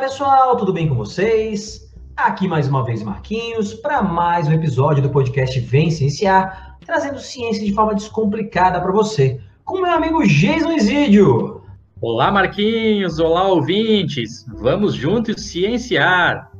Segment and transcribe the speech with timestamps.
[0.00, 1.92] Pessoal, tudo bem com vocês?
[2.16, 7.62] Aqui mais uma vez Marquinhos para mais um episódio do podcast Vem Cienciar, trazendo ciência
[7.62, 11.62] de forma descomplicada para você, com meu amigo Jason Isidio.
[12.00, 16.50] Olá Marquinhos, olá ouvintes, vamos juntos cienciar.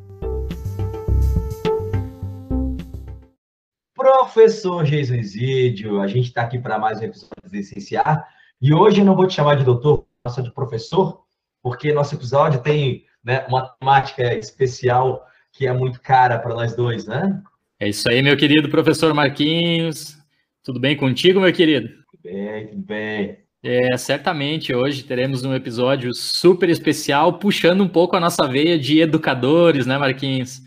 [3.97, 8.29] Professor Jason Isidio, a gente está aqui para mais um episódio do Vem Cienciar
[8.61, 11.23] e hoje eu não vou te chamar de doutor, só de professor,
[11.63, 17.07] porque nosso episódio tem né, uma temática especial que é muito cara para nós dois,
[17.07, 17.43] né?
[17.79, 20.17] É isso aí, meu querido professor Marquinhos.
[20.63, 21.89] Tudo bem contigo, meu querido?
[21.89, 23.39] Tudo bem, tudo bem.
[23.63, 29.01] É, certamente hoje teremos um episódio super especial, puxando um pouco a nossa veia de
[29.01, 30.63] educadores, né, Marquinhos?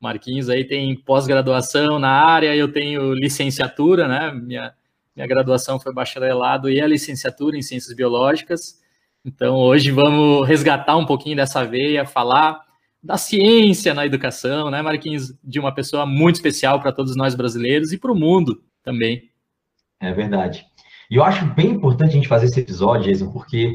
[0.00, 4.32] Marquinhos aí tem pós-graduação na área, eu tenho licenciatura, né?
[4.32, 4.72] Minha,
[5.14, 8.80] minha graduação foi bacharelado e a licenciatura em ciências biológicas.
[9.24, 12.60] Então, hoje vamos resgatar um pouquinho dessa veia, falar
[13.02, 15.34] da ciência na educação, né, Marquinhos?
[15.42, 19.30] De uma pessoa muito especial para todos nós brasileiros e para o mundo também.
[20.00, 20.66] É verdade.
[21.10, 23.74] E eu acho bem importante a gente fazer esse episódio, Jason, porque,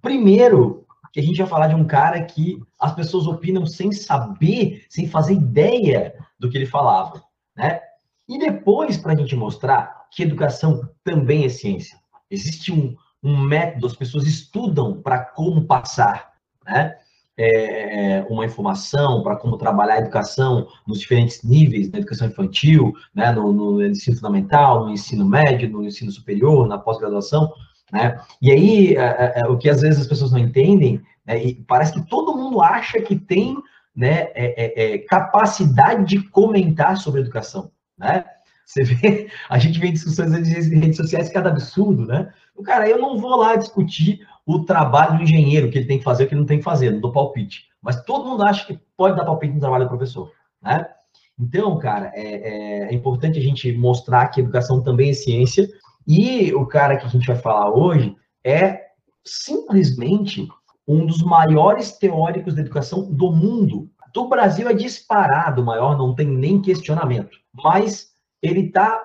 [0.00, 4.84] primeiro, que a gente vai falar de um cara que as pessoas opinam sem saber,
[4.88, 7.22] sem fazer ideia do que ele falava,
[7.56, 7.80] né?
[8.28, 11.98] E depois, para a gente mostrar que educação também é ciência.
[12.30, 16.32] Existe um, um método, as pessoas estudam para como passar,
[16.64, 16.96] né?
[17.34, 22.92] É, é, uma informação para como trabalhar a educação nos diferentes níveis, na educação infantil,
[23.14, 27.50] né, no, no, ensino fundamental, no ensino médio, no ensino superior, na pós-graduação,
[27.90, 28.20] né?
[28.40, 31.54] E aí, é, é, é o que às vezes as pessoas não entendem, né, e
[31.54, 33.56] parece que todo mundo acha que tem
[33.96, 38.26] né, é, capacidade de comentar sobre educação, né?
[38.66, 42.32] Você vê, a gente vê discussões nas redes sociais cada absurdo, né?
[42.54, 46.04] O cara, eu não vou lá discutir o trabalho do engenheiro, que ele tem que
[46.04, 47.66] fazer, o que ele não tem que fazer, dou palpite.
[47.80, 50.30] Mas todo mundo acha que pode dar palpite no trabalho do professor,
[50.60, 50.86] né?
[51.38, 55.68] Então, cara, é, é, é importante a gente mostrar que educação também é ciência.
[56.06, 58.14] E o cara que a gente vai falar hoje
[58.44, 58.82] é
[59.24, 60.46] simplesmente
[60.86, 63.90] um dos maiores teóricos da educação do mundo.
[64.12, 67.38] Do Brasil é disparado maior, não tem nem questionamento.
[67.52, 68.12] Mas
[68.42, 69.00] ele está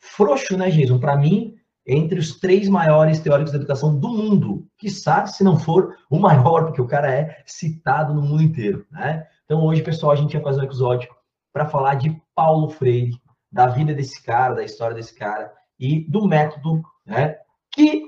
[0.00, 0.98] frouxo, né, Jason?
[0.98, 1.54] Para mim,
[1.88, 6.18] entre os três maiores teóricos da educação do mundo, que sabe se não for o
[6.18, 9.26] maior, porque o cara é citado no mundo inteiro, né?
[9.46, 11.08] Então hoje, pessoal, a gente vai fazer um episódio
[11.50, 13.18] para falar de Paulo Freire,
[13.50, 15.50] da vida desse cara, da história desse cara
[15.80, 17.36] e do método, né?
[17.72, 18.02] Que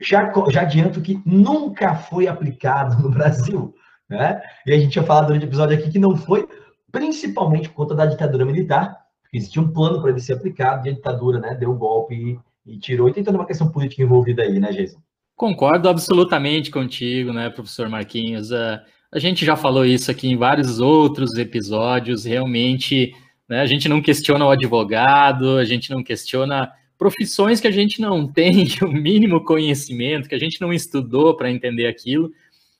[0.00, 3.74] já, já adianto que nunca foi aplicado no Brasil,
[4.08, 4.40] né?
[4.66, 6.48] E a gente vai falar durante o episódio aqui que não foi,
[6.90, 8.96] principalmente por conta da ditadura militar,
[9.30, 12.38] existia um plano para ele ser aplicado e a ditadura né, deu um golpe e,
[12.66, 13.08] e tirou.
[13.08, 14.98] E tem toda uma questão política envolvida aí, né, Jason?
[15.34, 18.50] Concordo absolutamente contigo, né, professor Marquinhos?
[18.50, 18.80] Uh,
[19.12, 22.24] a gente já falou isso aqui em vários outros episódios.
[22.24, 23.14] Realmente,
[23.48, 28.00] né, a gente não questiona o advogado, a gente não questiona profissões que a gente
[28.00, 32.30] não tem o mínimo conhecimento, que a gente não estudou para entender aquilo.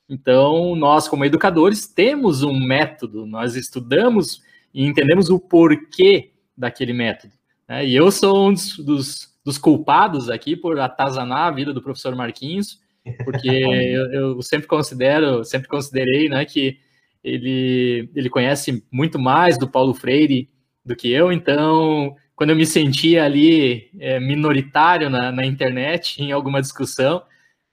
[0.08, 4.40] Então, nós, como educadores, temos um método, nós estudamos
[4.72, 7.32] e entendemos o porquê daquele método.
[7.68, 7.86] Né?
[7.86, 12.14] E eu sou um dos, dos, dos, culpados aqui por atazanar a vida do professor
[12.14, 12.80] Marquinhos,
[13.24, 16.78] porque eu, eu, sempre considero, sempre considerei, né, que
[17.22, 20.50] ele, ele conhece muito mais do Paulo Freire
[20.84, 26.32] do que eu, então quando eu me sentia ali é, minoritário na, na, internet, em
[26.32, 27.22] alguma discussão,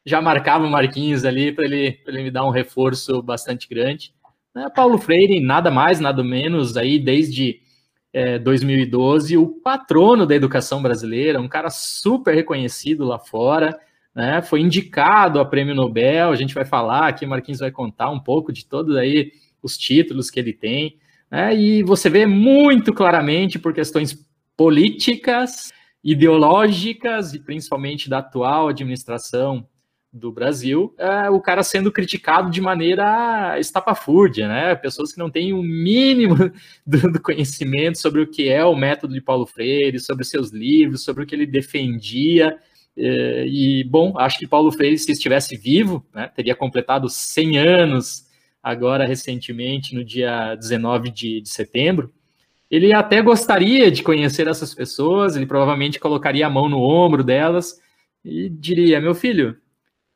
[0.06, 4.13] já marcava o Marquinhos ali para ele, ele me dar um reforço bastante grande.
[4.56, 4.69] Né?
[4.73, 7.59] Paulo Freire, nada mais, nada menos, aí desde
[8.13, 13.78] é, 2012, o patrono da educação brasileira, um cara super reconhecido lá fora,
[14.13, 14.41] né?
[14.44, 16.29] Foi indicado a prêmio Nobel.
[16.29, 19.31] A gente vai falar aqui, Marquinhos vai contar um pouco de todos aí
[19.63, 20.98] os títulos que ele tem,
[21.31, 21.56] né?
[21.56, 24.16] E você vê muito claramente por questões
[24.56, 25.74] políticas,
[26.04, 29.68] ideológicas e principalmente da atual administração
[30.13, 34.75] do Brasil, é, o cara sendo criticado de maneira estapafúrdia, né?
[34.75, 36.36] Pessoas que não têm o um mínimo
[36.86, 41.04] do, do, conhecimento sobre o que é o método de Paulo Freire, sobre seus livros,
[41.04, 42.56] sobre o que ele defendia.
[42.95, 48.27] É, e, bom, acho que Paulo Freire, se estivesse vivo, né, teria completado 100 anos
[48.62, 52.13] agora recentemente, no dia 19 de, de setembro.
[52.69, 57.80] Ele até gostaria de conhecer essas pessoas, ele provavelmente colocaria a mão no ombro delas
[58.24, 59.57] e diria: Meu filho,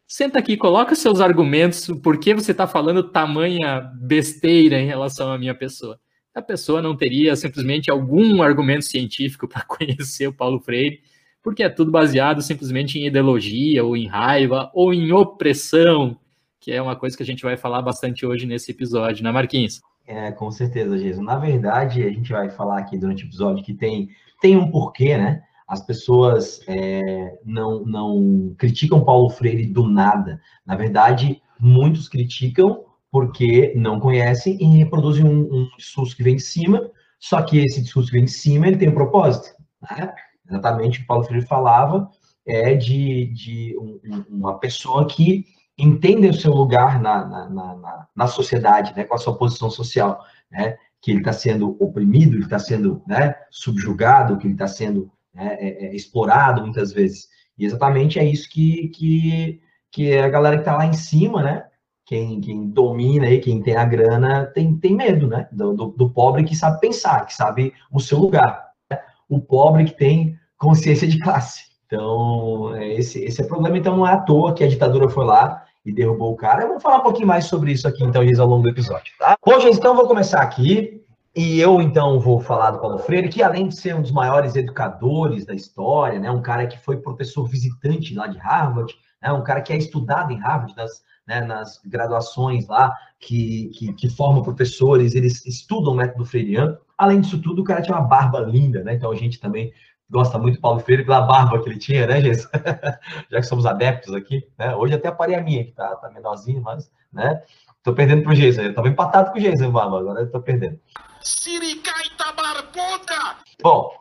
[0.09, 5.37] Senta aqui, coloca seus argumentos, por que você está falando tamanha besteira em relação à
[5.37, 5.99] minha pessoa.
[6.33, 11.01] A pessoa não teria simplesmente algum argumento científico para conhecer o Paulo Freire,
[11.43, 16.17] porque é tudo baseado simplesmente em ideologia, ou em raiva, ou em opressão,
[16.57, 19.81] que é uma coisa que a gente vai falar bastante hoje nesse episódio, né, Marquinhos?
[20.05, 21.19] É, com certeza, Jesus.
[21.25, 24.07] Na verdade, a gente vai falar aqui durante o episódio que tem,
[24.39, 25.43] tem um porquê, né?
[25.67, 30.39] As pessoas é, não, não criticam Paulo Freire do nada.
[30.65, 36.43] Na verdade, muitos criticam porque não conhecem e reproduzem um, um discurso que vem de
[36.43, 39.49] cima, só que esse discurso que vem de cima, ele tem um propósito.
[39.81, 40.13] Né?
[40.47, 42.09] Exatamente o que Paulo Freire falava
[42.45, 45.45] é de, de um, uma pessoa que
[45.77, 50.23] entende o seu lugar na, na, na, na sociedade, né, com a sua posição social,
[50.49, 55.11] né, que ele está sendo oprimido, ele está sendo né, subjugado, que ele está sendo
[55.37, 57.29] né, é, é, explorado muitas vezes.
[57.57, 59.61] E exatamente é isso que, que,
[59.91, 61.65] que a galera que está lá em cima, né,
[62.05, 66.09] quem, quem domina aí, quem tem a grana, tem, tem medo, né, do, do, do
[66.09, 68.71] pobre que sabe pensar, que sabe o seu lugar.
[68.89, 68.99] Né?
[69.29, 71.65] O pobre que tem consciência de classe.
[71.85, 73.77] Então, é, esse, esse é o problema.
[73.77, 76.63] Então, não é à toa que a ditadura foi lá e derrubou o cara.
[76.63, 79.37] Eu vou falar um pouquinho mais sobre isso aqui, então, ao longo do episódio, tá?
[79.45, 81.01] Hoje, então, vou começar aqui.
[81.37, 84.55] E eu, então, vou falar do Paulo Freire, que além de ser um dos maiores
[84.55, 88.91] educadores da história, né, um cara que foi professor visitante lá de Harvard,
[89.21, 93.93] né, um cara que é estudado em Harvard, nas, né, nas graduações lá, que, que,
[93.93, 96.75] que formam professores, eles estudam o método freiriano.
[96.97, 98.95] Além disso tudo, o cara tinha uma barba linda, né?
[98.95, 99.71] Então a gente também
[100.09, 102.47] gosta muito do Paulo Freire pela barba que ele tinha, né, gente?
[103.29, 104.75] Já que somos adeptos aqui, né?
[104.75, 107.43] Hoje até parei a minha, que tá, tá menorzinho, mas, né?
[107.87, 108.63] Tô perdendo pro Jason.
[108.63, 110.77] Eu tava empatado com o Jason, barba, agora eu tô perdendo.
[111.23, 113.37] Siricaita barbuda!
[113.63, 113.93] Bom,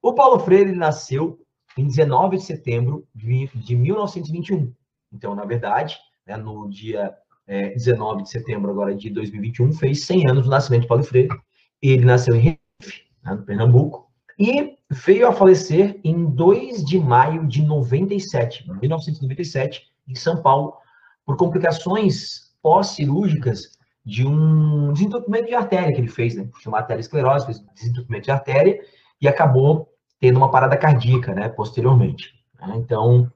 [0.00, 1.44] o Paulo Freire nasceu
[1.76, 4.72] em 19 de setembro de, de 1921.
[5.12, 7.12] Então, na verdade, né, no dia
[7.48, 11.36] é, 19 de setembro agora de 2021, fez 100 anos do nascimento de Paulo Freire.
[11.82, 14.08] Ele nasceu em Recife, né, no Pernambuco,
[14.38, 20.74] e veio a falecer em 2 de maio de 97, 1997, em São Paulo,
[21.26, 23.72] por complicações pós-cirúrgicas
[24.02, 26.48] de um desentupimento de artéria que ele fez, né?
[26.62, 28.80] Chama arteriosclerose, fez desentupimento de artéria
[29.20, 29.86] e acabou
[30.18, 31.50] tendo uma parada cardíaca, né?
[31.50, 32.32] Posteriormente.
[32.58, 32.72] Né?
[32.76, 33.30] Então,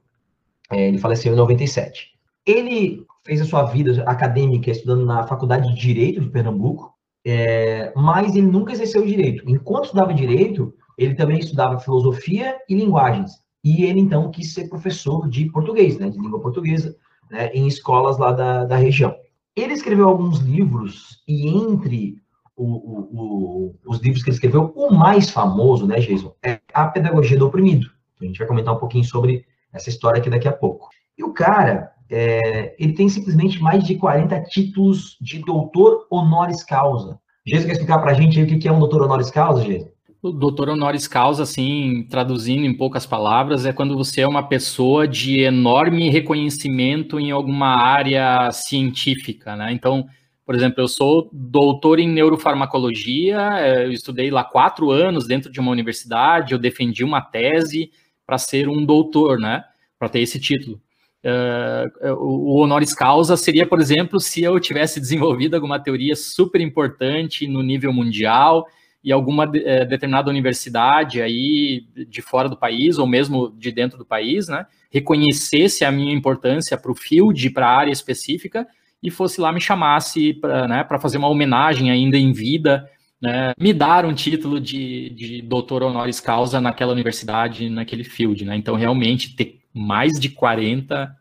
[0.71, 2.11] é, ele faleceu em 97.
[2.43, 6.91] Ele fez a sua vida acadêmica estudando na Faculdade de Direito de Pernambuco,
[7.23, 9.47] é, mas ele nunca exerceu direito.
[9.47, 13.33] Enquanto estudava direito, ele também estudava filosofia e linguagens.
[13.63, 16.95] E ele, então, quis ser professor de português, né, de língua portuguesa,
[17.29, 19.15] né, em escolas lá da, da região.
[19.55, 22.17] Ele escreveu alguns livros, e entre
[22.55, 26.87] o, o, o, os livros que ele escreveu, o mais famoso, né, Jason, é A
[26.87, 27.89] Pedagogia do Oprimido.
[28.21, 30.89] A gente vai comentar um pouquinho sobre essa história aqui daqui a pouco.
[31.17, 37.19] E o cara, é, ele tem simplesmente mais de 40 títulos de doutor honoris causa.
[37.45, 39.88] Jason quer explicar para a gente o que é um doutor honoris causa, Jason?
[40.21, 45.07] O doutor honoris causa, assim, traduzindo em poucas palavras, é quando você é uma pessoa
[45.07, 49.71] de enorme reconhecimento em alguma área científica, né?
[49.71, 50.05] Então,
[50.45, 55.61] por exemplo, eu sou doutor em neurofarmacologia, é, eu estudei lá quatro anos dentro de
[55.61, 57.89] uma universidade, eu defendi uma tese
[58.25, 59.63] para ser um doutor, né?
[59.97, 60.81] Para ter esse título.
[61.23, 67.47] Uh, o honoris causa seria, por exemplo, se eu tivesse desenvolvido alguma teoria super importante
[67.47, 68.67] no nível mundial
[69.03, 74.05] e alguma é, determinada universidade aí de fora do país ou mesmo de dentro do
[74.05, 78.67] país, né, reconhecesse a minha importância para o field, para a área específica
[79.01, 82.89] e fosse lá me chamasse para né, fazer uma homenagem ainda em vida,
[83.21, 88.55] né, me dar um título de, de doutor honoris causa naquela universidade, naquele field, né?
[88.55, 91.15] Então realmente ter mais de 40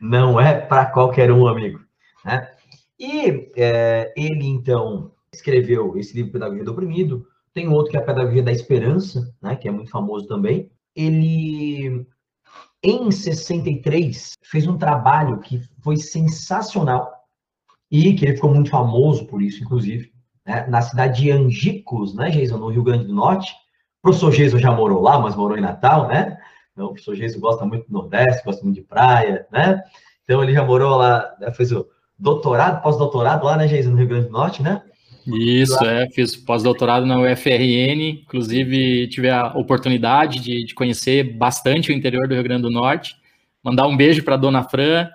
[0.00, 1.80] não é para qualquer um, amigo.
[2.24, 2.48] Né?
[2.98, 8.04] E é, ele então escreveu esse livro Pedagogia do Oprimido, tem outro que é a
[8.04, 10.70] Pedagogia da Esperança, né, que é muito famoso também.
[10.94, 12.06] Ele,
[12.82, 17.10] em 63, fez um trabalho que foi sensacional
[17.90, 20.12] e que ele ficou muito famoso por isso, inclusive,
[20.44, 23.52] né, na cidade de Angicos, né, Jason, no Rio Grande do Norte.
[24.00, 26.38] O professor Jason já morou lá, mas morou em Natal, né?
[26.72, 29.82] Então, o professor Jason gosta muito do Nordeste, gosta muito de praia, né?
[30.24, 31.86] Então, ele já morou lá, né, fez o
[32.18, 34.82] doutorado, pós-doutorado lá, né, Jason, no Rio Grande do Norte, né?
[35.26, 41.94] Isso, é, fiz pós-doutorado na UFRN, inclusive tive a oportunidade de, de, conhecer bastante o
[41.94, 43.16] interior do Rio Grande do Norte.
[43.62, 45.08] Mandar um beijo para a dona Fran,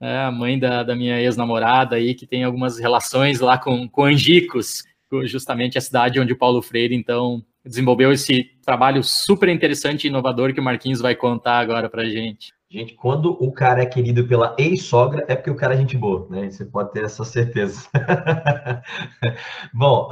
[0.00, 4.04] é, a mãe da, da minha ex-namorada aí, que tem algumas relações lá com, com
[4.04, 4.84] Angicos,
[5.24, 10.54] justamente a cidade onde o Paulo Freire, então, desenvolveu esse trabalho super interessante e inovador
[10.54, 12.54] que o Marquinhos vai contar agora para gente.
[12.68, 16.26] Gente, quando o cara é querido pela ex-sogra, é porque o cara é gente boa,
[16.28, 16.50] né?
[16.50, 17.88] Você pode ter essa certeza.
[19.72, 20.08] Bom,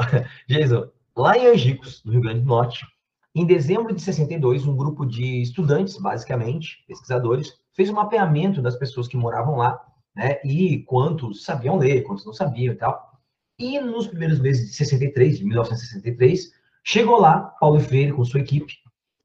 [0.49, 2.87] Jason, lá em Angicos, no Rio Grande do Norte,
[3.35, 9.09] em dezembro de 62, um grupo de estudantes, basicamente, pesquisadores, fez um mapeamento das pessoas
[9.09, 9.81] que moravam lá,
[10.15, 10.39] né?
[10.45, 13.21] E quantos sabiam ler, quantos não sabiam e tal.
[13.59, 16.53] E nos primeiros meses de 63, de 1963,
[16.85, 18.75] chegou lá Paulo Freire com sua equipe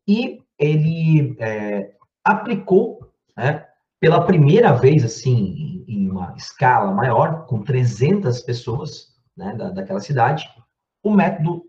[0.08, 1.92] e ele é,
[2.24, 3.66] aplicou, né,
[4.00, 10.50] pela primeira vez, assim, em uma escala maior, com 300 pessoas né, da, daquela cidade,
[11.04, 11.64] o método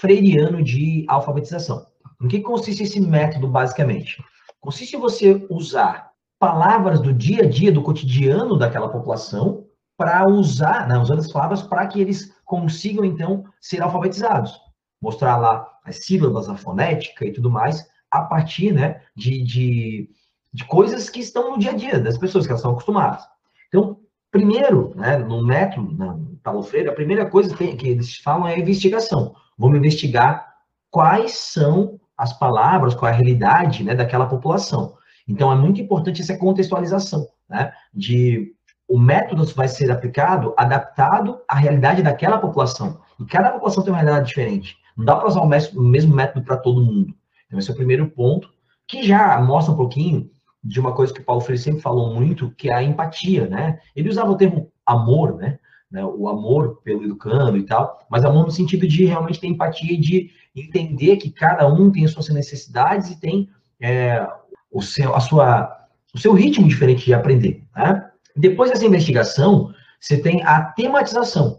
[0.00, 1.86] freiriano de alfabetização.
[2.22, 4.22] Em que consiste esse método, basicamente?
[4.60, 9.66] Consiste em você usar palavras do dia a dia, do cotidiano daquela população,
[9.96, 14.58] para usar, né, usando as palavras para que eles consigam, então, ser alfabetizados.
[15.00, 20.10] Mostrar lá as sílabas, a fonética e tudo mais, a partir né, de, de,
[20.52, 23.22] de coisas que estão no dia a dia das pessoas, que elas estão acostumadas.
[23.68, 23.98] Então,
[24.30, 28.58] primeiro, né, no método, Paulo Freire, a primeira coisa que, que eles falam é a
[28.58, 29.34] investigação.
[29.56, 30.54] Vamos investigar
[30.90, 34.96] quais são as palavras, qual é a realidade né, daquela população.
[35.26, 38.54] Então, é muito importante essa contextualização, né, de
[38.88, 42.98] o método vai ser aplicado adaptado à realidade daquela população.
[43.20, 44.78] E cada população tem uma realidade diferente.
[44.98, 47.14] Não dá para usar o mesmo método para todo mundo.
[47.46, 48.50] Então, esse é o primeiro ponto,
[48.86, 50.28] que já mostra um pouquinho
[50.62, 53.78] de uma coisa que Paulo Freire sempre falou muito, que é a empatia, né?
[53.94, 55.60] Ele usava o termo amor, né?
[55.88, 56.04] né?
[56.04, 60.00] O amor pelo educando e tal, mas amor no sentido de realmente ter empatia e
[60.00, 63.48] de entender que cada um tem as suas necessidades e tem
[63.80, 64.26] é,
[64.70, 68.04] o, seu, a sua, o seu ritmo diferente de aprender, né?
[68.36, 71.57] Depois dessa investigação, você tem a tematização.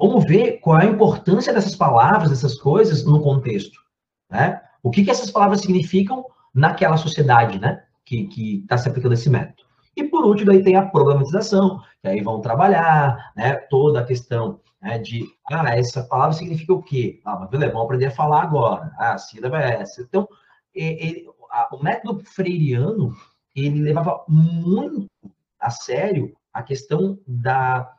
[0.00, 3.78] Vamos ver qual é a importância dessas palavras, dessas coisas no contexto,
[4.30, 4.60] né?
[4.82, 7.84] O que, que essas palavras significam naquela sociedade, né?
[8.04, 9.62] Que está se aplicando esse método.
[9.94, 13.56] E por último, aí tem a problematização, que aí vão trabalhar, né?
[13.68, 17.20] Toda a questão né, de, ah, essa palavra significa o quê?
[17.24, 18.90] Ah, mas beleza, vamos aprender a falar agora.
[18.98, 20.00] Ah, a sílaba é essa.
[20.00, 20.26] Então,
[21.50, 23.14] a, o método freiriano,
[23.54, 25.06] ele levava muito
[25.58, 27.92] a sério a questão da,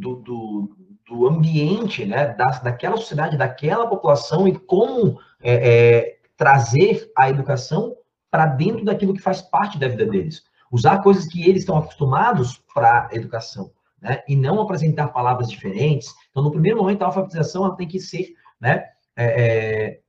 [0.00, 0.76] do, do,
[1.06, 7.94] do ambiente, né, da, daquela sociedade, daquela população e como é, é, trazer a educação
[8.30, 10.42] para dentro daquilo que faz parte da vida deles.
[10.72, 14.22] Usar coisas que eles estão acostumados para a educação, né?
[14.28, 16.14] E não apresentar palavras diferentes.
[16.30, 18.84] Então, no primeiro momento, a alfabetização ela tem que ser né,
[19.16, 20.00] é, é,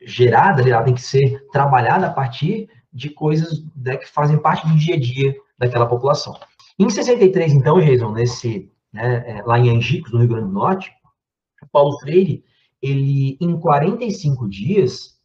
[0.00, 4.74] gerada, ela tem que ser trabalhada a partir de coisas né, que fazem parte do
[4.74, 6.34] dia a dia daquela população.
[6.78, 10.92] Em 63, então, Jason, nesse, né, é, lá em Angicos, no Rio Grande do Norte,
[11.72, 12.44] Paulo Freire,
[12.80, 15.18] ele, em 45 dias,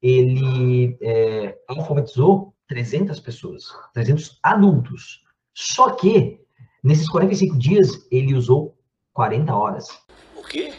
[0.00, 5.22] ele é, alfabetizou 300 pessoas, 300 adultos.
[5.52, 6.40] Só que,
[6.82, 8.76] nesses 45 dias, ele usou
[9.12, 9.88] 40 horas.
[10.36, 10.72] O quê?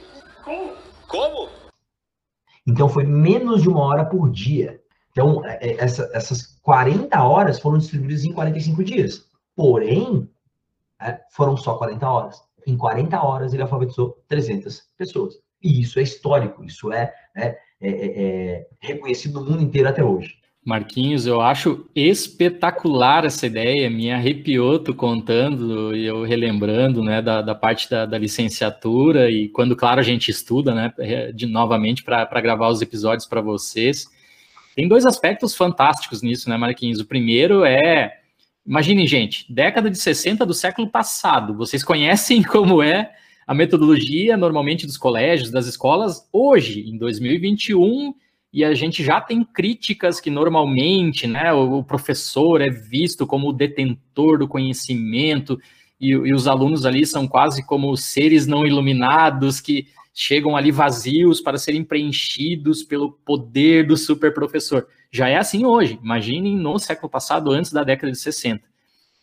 [0.44, 0.74] Como?
[1.08, 1.50] Como?
[2.67, 4.82] Então, foi menos de uma hora por dia.
[5.12, 9.29] Então, é, é, essa, essas 40 horas foram distribuídas em 45 dias.
[9.55, 10.29] Porém,
[11.32, 12.42] foram só 40 horas.
[12.66, 15.36] Em 40 horas, ele alfabetizou 300 pessoas.
[15.62, 20.36] E isso é histórico, isso é, é, é, é, reconhecido no mundo inteiro até hoje.
[20.66, 27.44] Marquinhos, eu acho espetacular essa ideia, me arrepiou tu contando e eu relembrando, né, da,
[27.44, 30.92] da parte da, da, licenciatura e quando, claro, a gente estuda, né,
[31.34, 34.08] de novamente para gravar os episódios para vocês.
[34.75, 37.00] Tem dois aspectos fantásticos nisso, né, Marquinhos?
[37.00, 38.22] O primeiro é,
[38.66, 43.12] imaginem, gente, década de 60 do século passado, vocês conhecem como é
[43.46, 48.14] a metodologia normalmente dos colégios, das escolas, hoje, em 2021,
[48.52, 53.54] e a gente já tem críticas que normalmente né, o, professor é visto como o
[53.54, 55.60] detentor do conhecimento,
[56.00, 61.42] e, e os alunos ali são quase como seres não iluminados que chegam ali vazios
[61.42, 64.88] para serem preenchidos pelo poder do super professor.
[65.16, 65.98] Já é assim hoje.
[66.04, 68.62] Imaginem no século passado, antes da década de 60.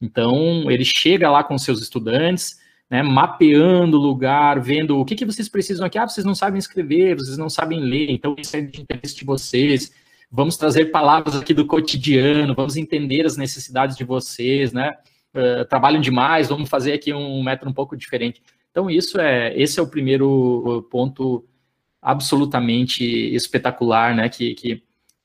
[0.01, 2.59] Então, ele chega lá com seus estudantes,
[2.89, 5.99] né, mapeando o lugar, vendo o que, que vocês precisam aqui.
[5.99, 9.23] Ah, vocês não sabem escrever, vocês não sabem ler, então isso é de interesse de
[9.27, 9.93] vocês.
[10.31, 14.97] Vamos trazer palavras aqui do cotidiano, vamos entender as necessidades de vocês, né?
[15.35, 18.43] Uh, trabalham demais, vamos fazer aqui um método um pouco diferente.
[18.71, 21.45] Então, isso é, esse é o primeiro ponto
[22.01, 24.31] absolutamente espetacular, né?
[24.31, 24.83] Que, que,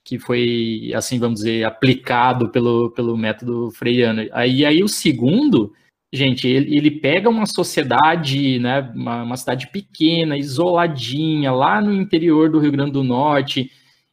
[0.08, 4.26] que foi, assim, vamos dizer, aplicado pelo, pelo método freiano.
[4.32, 5.72] Aí, aí o segundo
[6.10, 12.50] Gente, ele, ele pega uma sociedade, né, uma, uma, cidade pequena, isoladinha, lá no interior
[12.50, 13.70] do Rio Grande do Norte,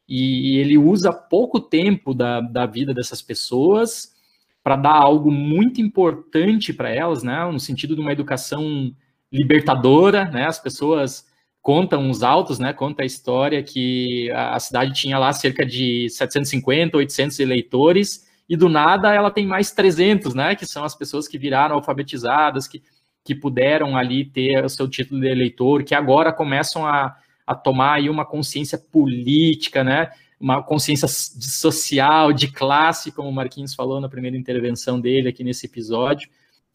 [0.08, 4.14] e ele usa pouco tempo da, da vida dessas pessoas
[4.62, 8.94] para dar algo muito importante para elas, né, no sentido de uma educação
[9.32, 11.26] libertadora, né, as pessoas
[11.66, 16.08] contam os autos, né, conta a história que a, a cidade tinha lá cerca de
[16.12, 20.56] 750, 800 eleitores, e do nada ela tem mais 300, né?
[20.56, 22.84] Que são as pessoas que viraram alfabetizadas, que,
[23.24, 27.18] que puderam ali ter o seu título de eleitor, que agora começam a,
[27.48, 30.12] a tomar aí uma consciência política, né?
[30.40, 35.66] Uma consciência social, de classe, como o Marquinhos falou na primeira intervenção dele aqui nesse
[35.66, 36.30] episódio,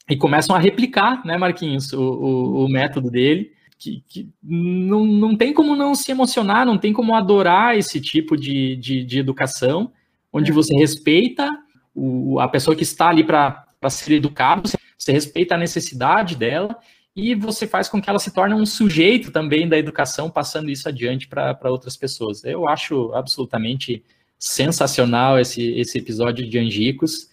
[0.09, 5.35] e começam a replicar, né, Marquinhos, o, o, o método dele que, que, não, não
[5.35, 9.91] tem como não se emocionar, não tem como adorar esse tipo de, de, de educação,
[10.31, 10.55] onde é.
[10.55, 11.51] você respeita
[11.95, 16.77] o, a pessoa que está ali para ser educada, você, você respeita a necessidade dela
[17.17, 20.87] e você faz com que ela se torne um sujeito também da educação, passando isso
[20.87, 22.45] adiante para outras pessoas.
[22.45, 24.05] Eu acho absolutamente
[24.39, 27.30] sensacional esse, esse episódio de Angicos.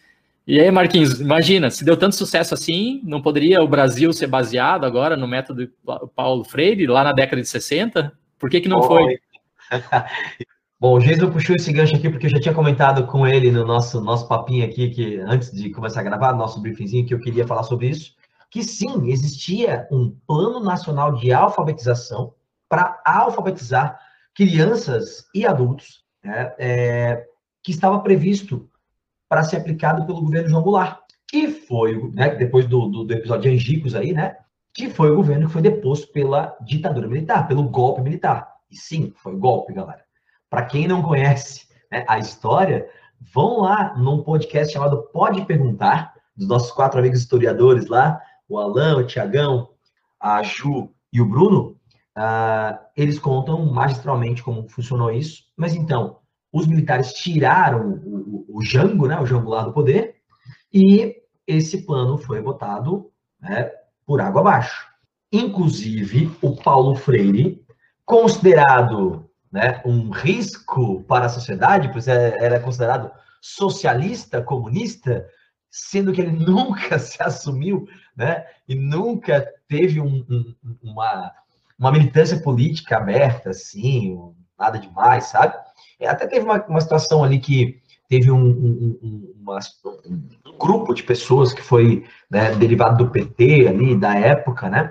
[0.47, 4.85] E aí, Marquinhos, imagina, se deu tanto sucesso assim, não poderia o Brasil ser baseado
[4.85, 5.69] agora no método
[6.15, 8.13] Paulo Freire, lá na década de 60?
[8.39, 9.19] Por que, que não foi?
[10.79, 13.65] Bom, o Jason puxou esse gancho aqui porque eu já tinha comentado com ele no
[13.65, 17.45] nosso, nosso papinho aqui, que antes de começar a gravar, nosso briefingzinho, que eu queria
[17.45, 18.13] falar sobre isso,
[18.49, 22.33] que sim, existia um plano nacional de alfabetização
[22.69, 23.99] para alfabetizar
[24.33, 27.25] crianças e adultos, né, é,
[27.61, 28.69] que estava previsto
[29.29, 33.49] para ser aplicado pelo governo João Goulart, que foi, né, depois do, do, do, episódio
[33.49, 34.37] de Angicos aí, né,
[34.73, 38.47] que foi o governo que foi deposto pela ditadura militar, pelo golpe militar.
[38.69, 40.03] E sim, foi golpe, galera.
[40.49, 42.87] Para quem não conhece né, a história,
[43.33, 48.97] vão lá num podcast chamado Pode Perguntar, dos nossos quatro amigos historiadores lá, o Alan,
[48.97, 49.69] o Tiagão,
[50.19, 51.77] a Ju e o Bruno,
[52.17, 55.43] uh, eles contam magistralmente como funcionou isso.
[55.57, 56.19] Mas então,
[56.51, 60.15] os militares tiraram o, o, o Jango, né, o Jango lá do poder,
[60.73, 63.71] e esse plano foi votado né,
[64.05, 64.87] por água abaixo.
[65.31, 67.61] Inclusive, o Paulo Freire,
[68.05, 75.27] considerado né, um risco para a sociedade, pois é, era considerado socialista, comunista,
[75.69, 81.31] sendo que ele nunca se assumiu né, e nunca teve um, um, uma,
[81.77, 84.17] uma militância política aberta, assim,
[84.57, 85.55] nada demais, sabe?
[85.99, 89.59] É, até teve uma, uma situação ali que teve um, um, uma,
[90.05, 94.89] um grupo de pessoas que foi né, derivado do PT ali, da época, né?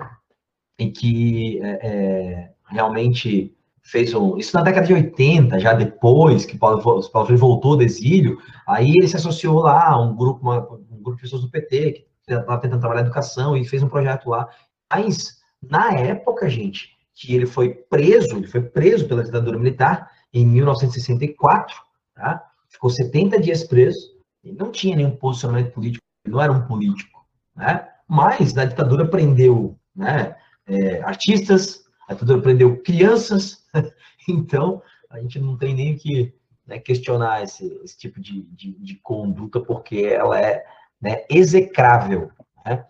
[0.79, 4.37] E que é, é, realmente fez um.
[4.37, 8.91] Isso na década de 80, já depois que Paulo, Paulo Freire voltou do exílio, aí
[8.91, 12.33] ele se associou lá a um grupo, uma, um grupo de pessoas do PT que
[12.33, 14.47] estava tentando trabalhar educação e fez um projeto lá.
[14.91, 20.45] Mas, na época, gente, que ele foi preso, ele foi preso pela ditadura militar, em
[20.45, 21.75] 1964,
[22.13, 22.47] tá?
[22.69, 27.25] ficou 70 dias preso, e não tinha nenhum posicionamento político, não era um político,
[27.55, 27.87] né?
[28.07, 30.35] mas na ditadura prendeu né,
[30.67, 33.65] é, artistas, a ditadura prendeu crianças,
[34.29, 36.33] então a gente não tem nem que
[36.67, 40.63] né, questionar esse, esse tipo de, de, de, conduta, porque ela é
[41.01, 42.31] né, execrável.
[42.63, 42.85] Né?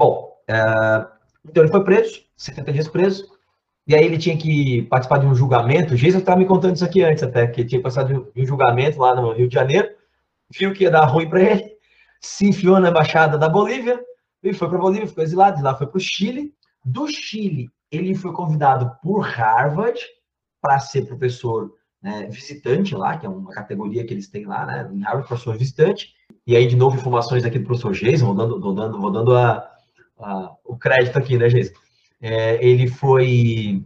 [0.00, 0.32] Um,
[1.44, 3.35] então ele foi preso, 70 dias preso,
[3.86, 5.94] e aí ele tinha que participar de um julgamento.
[5.94, 8.46] O Jason estava me contando isso aqui antes até, que ele tinha passado de um
[8.46, 9.88] julgamento lá no Rio de Janeiro,
[10.50, 11.76] viu que ia dar ruim para ele,
[12.20, 14.00] se enfiou na embaixada da Bolívia,
[14.42, 16.52] e foi para a Bolívia, ficou exilado, de lá foi para o Chile.
[16.84, 20.00] Do Chile, ele foi convidado por Harvard
[20.60, 21.72] para ser professor
[22.02, 25.56] né, visitante lá, que é uma categoria que eles têm lá, né, em Harvard, professor
[25.56, 26.12] visitante.
[26.46, 29.36] E aí, de novo, informações aqui do professor Jason, vou dando, vou dando, vou dando
[29.36, 29.68] a,
[30.18, 31.72] a, o crédito aqui, né, Jason?
[32.20, 33.84] É, ele foi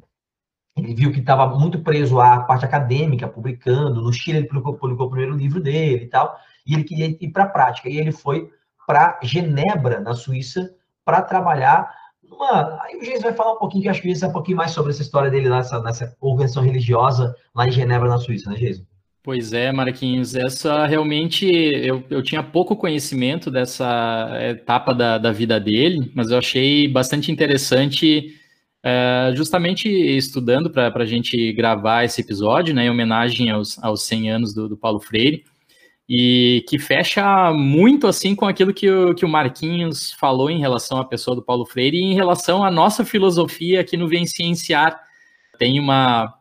[0.77, 4.01] ele viu que estava muito preso à parte acadêmica, publicando.
[4.01, 6.37] No Chile, ele publicou, publicou o primeiro livro dele e tal.
[6.67, 7.89] E ele queria ir para a prática.
[7.89, 8.51] E ele foi
[8.87, 12.83] para Genebra, na Suíça, para trabalhar numa.
[12.83, 14.71] Aí o Jesus vai falar um pouquinho, que acho que isso é um pouquinho mais
[14.71, 18.90] sobre essa história dele nessa, nessa convenção religiosa lá em Genebra, na Suíça, né, Jesus?
[19.23, 25.61] Pois é, Marquinhos, essa realmente eu, eu tinha pouco conhecimento dessa etapa da, da vida
[25.61, 28.35] dele, mas eu achei bastante interessante,
[28.83, 34.31] é, justamente estudando para a gente gravar esse episódio, né, em homenagem aos, aos 100
[34.31, 35.45] anos do, do Paulo Freire,
[36.09, 40.97] e que fecha muito assim com aquilo que o, que o Marquinhos falou em relação
[40.97, 44.99] à pessoa do Paulo Freire e em relação à nossa filosofia aqui no Vem Cienciar.
[45.59, 46.40] Tem uma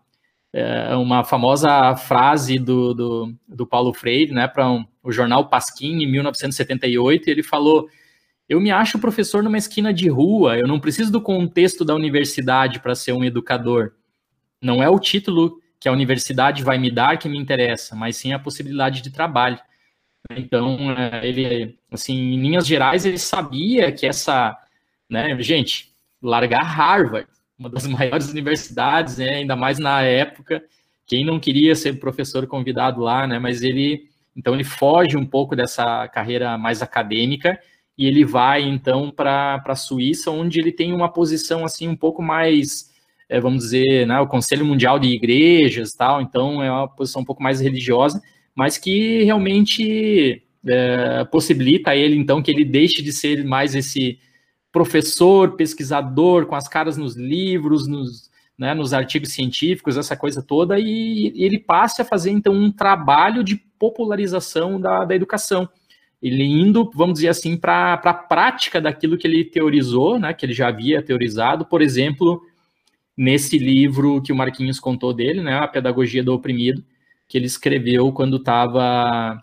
[0.52, 6.04] é, uma famosa frase do, do, do Paulo Freire, né, para um, o jornal Pasquim,
[6.04, 7.88] em 1978, ele falou:
[8.48, 12.80] Eu me acho professor numa esquina de rua, eu não preciso do contexto da universidade
[12.80, 13.94] para ser um educador.
[14.62, 18.34] Não é o título que a universidade vai me dar que me interessa, mas sim
[18.34, 19.60] a possibilidade de trabalho.
[20.32, 24.58] Então, é, ele, assim, em linhas gerais, ele sabia que essa,
[25.10, 27.30] né, gente, largar Harvard,
[27.60, 30.64] uma das maiores universidades, né, ainda mais na época.
[31.06, 33.38] Quem não queria ser professor convidado lá, né?
[33.40, 37.60] Mas ele Então ele foge um pouco dessa carreira mais acadêmica
[37.98, 42.22] e ele vai então para a Suíça, onde ele tem uma posição assim um pouco
[42.22, 42.90] mais,
[43.28, 46.22] é, vamos dizer, né, o Conselho Mundial de Igrejas, tal.
[46.22, 48.22] Então é uma posição um pouco mais religiosa,
[48.56, 54.20] mas que realmente é, possibilita a ele então que ele deixe de ser mais esse
[54.72, 60.80] professor, pesquisador, com as caras nos livros, nos, né, nos artigos científicos, essa coisa toda,
[60.80, 65.68] e, e ele passe a fazer então um trabalho de popularização da, da educação.
[66.22, 70.54] Ele indo, vamos dizer assim, para a prática daquilo que ele teorizou, né, que ele
[70.54, 72.42] já havia teorizado, por exemplo,
[73.18, 76.84] nesse livro que o Marquinhos contou dele, né, A Pedagogia do Oprimido,
[77.28, 79.42] que ele escreveu quando estava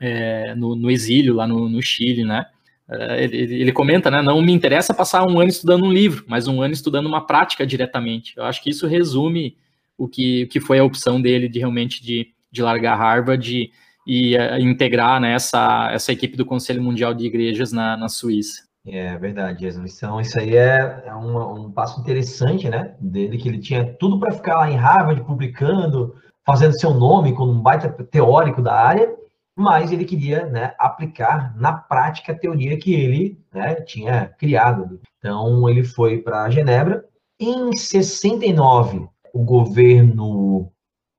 [0.00, 2.46] é, no, no, exílio lá no, no Chile, né,
[2.88, 6.62] ele, ele, comenta, né, não me interessa passar um ano estudando um livro, mas um
[6.62, 8.34] ano estudando uma prática diretamente.
[8.36, 9.56] Eu acho que isso resume
[9.98, 13.70] o que, o que foi a opção dele de realmente de, de largar Harvard,
[14.06, 18.64] e uh, integrar né, essa, essa equipe do Conselho Mundial de Igrejas na, na Suíça.
[18.86, 22.94] É verdade, Então, isso aí é, é um, um, passo interessante, né?
[23.00, 26.14] Dele, que ele tinha tudo para ficar lá em Harvard publicando,
[26.46, 29.12] fazendo seu nome como um baita teórico da área,
[29.56, 35.00] mas ele queria né, aplicar na prática a teoria que ele né, tinha criado.
[35.18, 37.04] Então, ele foi para Genebra.
[37.40, 40.70] Em 69, o governo.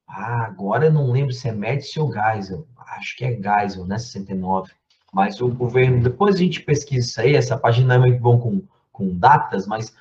[0.08, 2.66] Ah, agora eu não lembro se é Médici ou Geisel
[2.98, 4.72] acho que é Geisel, né, 69.
[5.14, 8.62] Mas o governo, depois a gente pesquisa isso aí, essa página é muito bom com,
[8.92, 9.94] com datas, mas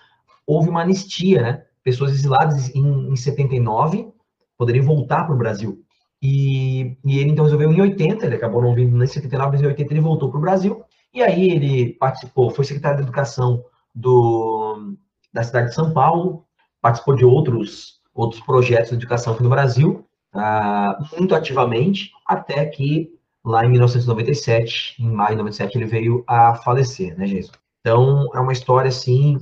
[0.46, 1.64] houve uma anistia, né?
[1.82, 4.12] Pessoas exiladas em, em 79
[4.58, 5.84] poderiam voltar para o Brasil.
[6.22, 9.66] E, e, ele então resolveu em 80, ele acabou não vindo em 79, mas em
[9.66, 10.84] 80 ele voltou para o Brasil.
[11.12, 14.94] E aí ele participou, foi secretário de Educação do,
[15.32, 16.44] da cidade de São Paulo,
[16.80, 23.10] participou de outros, outros projetos de educação aqui no Brasil, uh, muito ativamente, até que
[23.44, 27.52] lá em 1997, em maio de 97, ele veio a falecer, né, Jesus?
[27.80, 29.38] Então, é uma história, assim,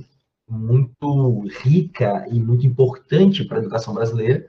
[0.47, 4.47] muito rica e muito importante para a educação brasileira.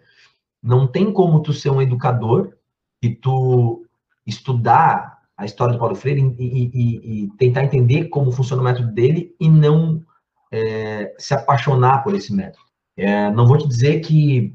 [0.66, 2.52] Não tem como tu ser um educador
[3.00, 3.86] e tu
[4.26, 8.92] estudar a história do Paulo Freire e, e, e tentar entender como funciona o método
[8.92, 10.04] dele e não
[10.50, 12.64] é, se apaixonar por esse método.
[12.96, 14.52] É, não vou te dizer que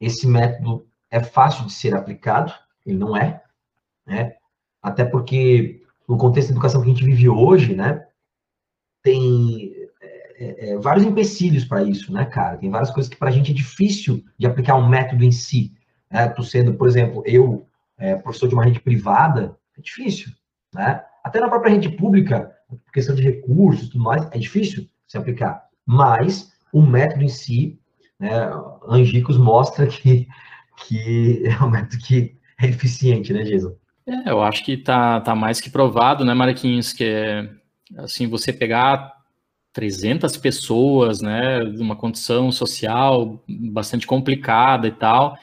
[0.00, 2.52] esse método é fácil de ser aplicado,
[2.86, 3.42] ele não é,
[4.06, 4.36] né?
[4.80, 8.06] Até porque no contexto da educação que a gente vive hoje, né,
[9.02, 9.79] tem
[10.40, 12.56] é, é, vários empecilhos para isso, né, cara?
[12.56, 15.72] Tem várias coisas que para a gente é difícil de aplicar um método em si.
[16.10, 16.28] Né?
[16.28, 20.32] Tu sendo, por exemplo, eu, é, professor de uma rede privada, é difícil,
[20.74, 21.02] né?
[21.22, 22.50] Até na própria rede pública,
[22.94, 25.62] questão de recursos e tudo mais, é difícil se aplicar.
[25.84, 27.78] Mas o método em si,
[28.18, 28.30] né,
[28.88, 30.26] Angicos mostra que
[30.86, 33.74] que é um método que é eficiente, né, Jason?
[34.06, 37.50] É, eu acho que tá, tá mais que provado, né, Marquinhos, que é,
[37.98, 39.19] assim, você pegar
[39.72, 45.36] 300 pessoas, né, uma condição social bastante complicada e tal,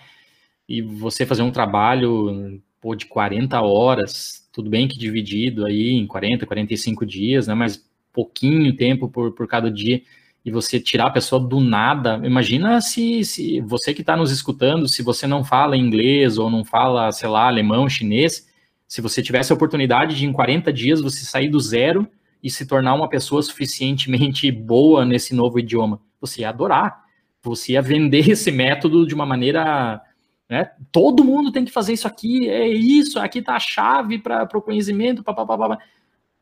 [0.68, 6.06] e você fazer um trabalho pô, de 40 horas, tudo bem que dividido aí em
[6.06, 10.02] 40, 45 dias, né, mas pouquinho tempo por, por cada dia,
[10.44, 12.22] e você tirar a pessoa do nada.
[12.24, 16.64] Imagina se, se você que está nos escutando, se você não fala inglês ou não
[16.64, 18.48] fala, sei lá, alemão, chinês,
[18.88, 22.08] se você tivesse a oportunidade de em 40 dias você sair do zero
[22.48, 27.04] e se tornar uma pessoa suficientemente boa nesse novo idioma, você ia adorar.
[27.44, 30.02] Você ia vender esse método de uma maneira.
[30.50, 30.72] Né?
[30.92, 34.62] Todo mundo tem que fazer isso aqui, é isso, aqui está a chave para o
[34.62, 35.78] conhecimento, papapá.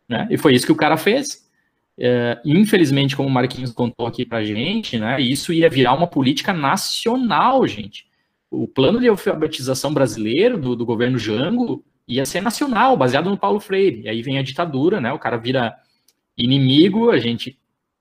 [0.08, 0.28] Né?
[0.30, 1.44] E foi isso que o cara fez.
[1.98, 6.54] É, infelizmente, como o Marquinhos contou aqui para gente, né, isso ia virar uma política
[6.54, 8.06] nacional, gente.
[8.52, 13.60] O plano de alfabetização brasileiro do, do governo Jango ia ser nacional, baseado no Paulo
[13.60, 14.02] Freire.
[14.02, 15.12] E aí vem a ditadura, né?
[15.12, 15.76] O cara vira
[16.38, 17.58] inimigo, a gente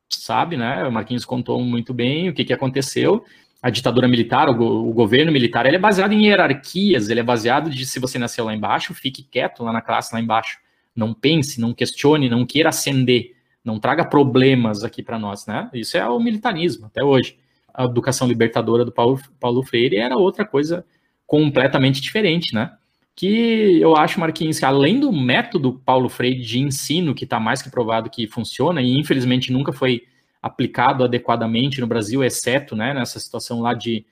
[0.09, 0.87] sabe, né?
[0.87, 3.25] O Marquinhos contou muito bem o que, que aconteceu.
[3.62, 7.70] A ditadura militar, o, o governo militar, ele é baseado em hierarquias, ele é baseado
[7.70, 10.59] de se você nasceu lá embaixo, fique quieto lá na classe lá embaixo.
[10.94, 15.70] Não pense, não questione, não queira ascender não traga problemas aqui para nós, né?
[15.73, 17.38] Isso é o militarismo até hoje.
[17.73, 20.85] A educação libertadora do Paulo, Paulo Freire era outra coisa
[21.27, 22.73] completamente diferente, né?
[23.16, 27.62] Que eu acho, Marquinhos, que além do método Paulo Freire de ensino, que está mais
[27.62, 30.03] que provado que funciona, e infelizmente nunca foi
[30.42, 34.05] aplicado adequadamente no Brasil, exceto né, nessa situação lá de,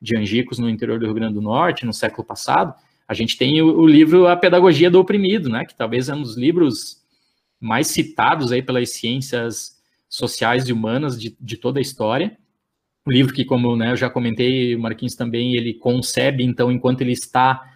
[0.00, 2.74] de Angicos, no interior do Rio Grande do Norte, no século passado,
[3.10, 5.64] a gente tem o, o livro A Pedagogia do Oprimido, né?
[5.64, 7.02] Que talvez é um dos livros
[7.58, 12.38] mais citados aí pelas ciências sociais e humanas de, de toda a história.
[13.04, 17.00] O livro que, como né, eu já comentei, o Marquinhos também, ele concebe, então, enquanto
[17.00, 17.69] ele está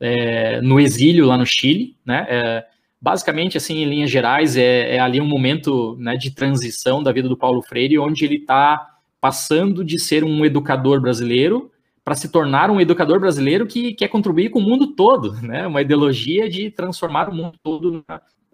[0.00, 2.26] é, no exílio lá no Chile, né?
[2.28, 2.66] É,
[3.00, 7.28] basicamente, assim, em linhas gerais, é, é ali um momento né, de transição da vida
[7.28, 11.70] do Paulo Freire, onde ele está passando de ser um educador brasileiro
[12.02, 15.66] para se tornar um educador brasileiro que quer contribuir com o mundo todo, né?
[15.66, 18.04] Uma ideologia de transformar o mundo todo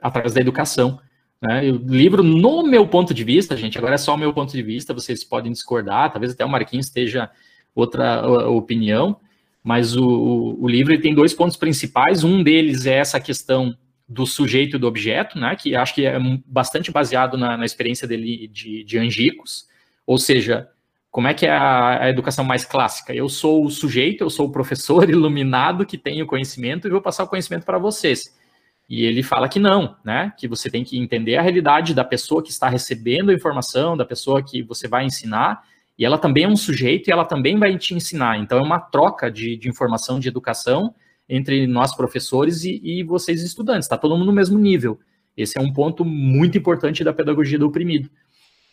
[0.03, 0.99] através da educação.
[1.41, 1.71] Né?
[1.71, 4.63] O livro, no meu ponto de vista, gente, agora é só o meu ponto de
[4.63, 7.31] vista, vocês podem discordar, talvez até o Marquinhos esteja
[7.75, 9.21] outra opinião,
[9.67, 12.23] mas o, o, o livro tem dois pontos principais.
[12.23, 13.77] Um deles é essa questão
[14.09, 18.07] do sujeito e do objeto, né, que acho que é bastante baseado na, na experiência
[18.07, 19.67] dele de, de Angicos,
[20.07, 20.69] ou seja,
[21.11, 23.13] como é que é a, a, educação mais clássica?
[23.13, 27.03] Eu sou o sujeito, eu sou o professor iluminado que tem o conhecimento e vou
[27.03, 28.33] passar o conhecimento para vocês.
[28.89, 30.33] E ele fala que não, né?
[30.39, 34.05] Que você tem que entender a realidade da pessoa que está recebendo a informação, da
[34.05, 35.65] pessoa que você vai ensinar,
[35.99, 38.39] e ela também é um sujeito e ela também vai te ensinar.
[38.39, 40.95] Então, é uma troca de, de informação, de educação
[41.29, 43.87] entre nós professores e, e vocês estudantes.
[43.87, 44.99] Está todo mundo no mesmo nível.
[45.37, 48.11] Esse é um ponto muito importante da pedagogia do oprimido.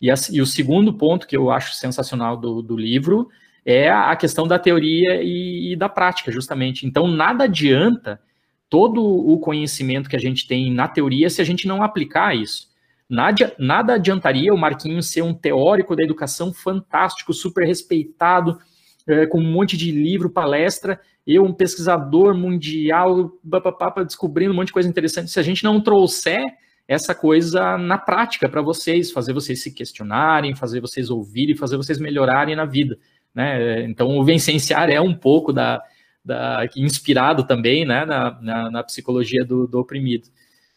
[0.00, 3.28] E, a, e o segundo ponto que eu acho sensacional do, do livro
[3.64, 6.86] é a questão da teoria e, e da prática, justamente.
[6.86, 8.20] Então, nada adianta
[8.68, 12.68] todo o conhecimento que a gente tem na teoria se a gente não aplicar isso.
[13.08, 18.58] Nada, nada adiantaria o Marquinhos ser um teórico da educação fantástico, super respeitado,
[19.06, 24.68] é, com um monte de livro, palestra, eu, um pesquisador mundial, papapá, descobrindo um monte
[24.68, 25.30] de coisa interessante.
[25.30, 26.42] Se a gente não trouxer
[26.86, 31.98] essa coisa na prática para vocês, fazer vocês se questionarem, fazer vocês ouvirem, fazer vocês
[31.98, 32.98] melhorarem na vida.
[33.34, 33.84] Né?
[33.84, 35.82] Então, o Vencenciar é um pouco da,
[36.22, 40.28] da inspirado também né, na, na, na psicologia do, do oprimido.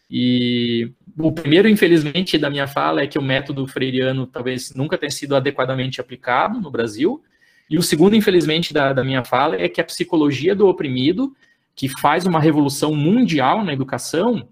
[0.10, 5.10] E o primeiro, infelizmente, da minha fala é que o método freiriano talvez nunca tenha
[5.10, 7.24] sido adequadamente aplicado no Brasil.
[7.70, 11.36] E o segundo, infelizmente, da, da minha fala é que a psicologia do oprimido,
[11.76, 14.48] que faz uma revolução mundial na educação,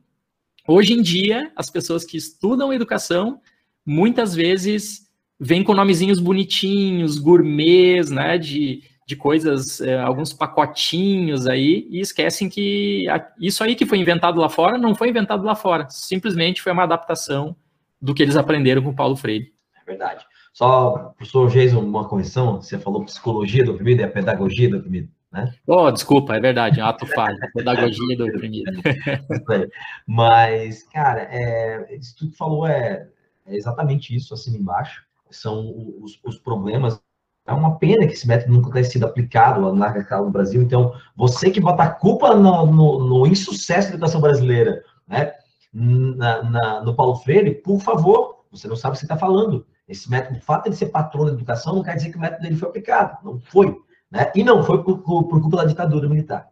[0.67, 3.39] hoje em dia, as pessoas que estudam educação,
[3.86, 5.06] muitas vezes
[5.39, 12.50] vêm com nomezinhos bonitinhos, gourmets, né, de de coisas, é, alguns pacotinhos aí, e esquecem
[12.50, 13.06] que
[13.39, 16.84] isso aí que foi inventado lá fora não foi inventado lá fora, simplesmente foi uma
[16.84, 17.56] adaptação
[18.02, 19.54] do que eles aprenderam com Paulo Freire.
[19.80, 20.26] É verdade.
[20.52, 25.10] Só, professor Jason, uma correção, você falou psicologia do oprimido, é a pedagogia do oprimido,
[25.32, 25.54] né?
[25.68, 28.72] Oh, desculpa, é verdade, um ato falho, pedagogia do oprimido.
[30.08, 33.08] Mas, cara, é, isso tudo que falou é,
[33.46, 37.02] é exatamente isso, assim embaixo, são os, os problemas
[37.47, 40.62] é uma pena que esse método nunca tenha sido aplicado na escala no Brasil.
[40.62, 45.31] Então, você que bota a culpa no, no, no insucesso da educação brasileira, né,
[45.71, 49.65] na, na, no Paulo Freire, por favor, você não sabe o que está falando.
[49.88, 52.41] Esse método, o fato de ser patrono da educação, não quer dizer que o método
[52.41, 53.17] dele foi aplicado.
[53.23, 53.77] Não foi.
[54.10, 54.31] Né?
[54.34, 56.49] E não foi por, por, por culpa da ditadura militar.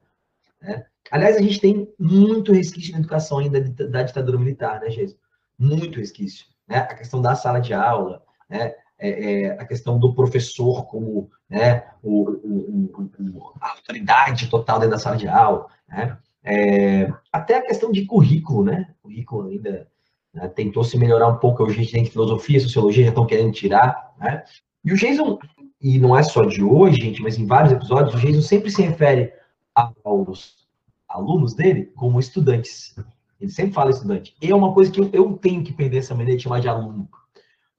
[0.62, 0.86] Né?
[1.10, 5.18] Aliás, a gente tem muito resquício na educação ainda da ditadura militar, né, Jesus?
[5.58, 6.46] Muito resquício.
[6.68, 6.78] Né?
[6.78, 8.76] A questão da sala de aula, né?
[9.04, 12.90] É, é, a questão do professor como né, o, o,
[13.20, 16.18] o, a autoridade total dentro da sala de aula, né?
[16.46, 18.88] É, até a questão de currículo, né?
[19.00, 19.88] O currículo ainda
[20.34, 23.52] né, tentou se melhorar um pouco, hoje a gente tem filosofia, sociologia, já estão querendo
[23.52, 24.44] tirar, né?
[24.86, 25.38] E o Jason,
[25.82, 28.82] e não é só de hoje, gente, mas em vários episódios, o Jason sempre se
[28.82, 29.34] refere
[29.76, 30.66] aos
[31.10, 32.96] alunos dele como estudantes.
[33.40, 34.34] Ele sempre fala estudante.
[34.42, 36.70] E é uma coisa que eu, eu tenho que perder essa maneira de chamar de
[36.70, 37.10] aluno.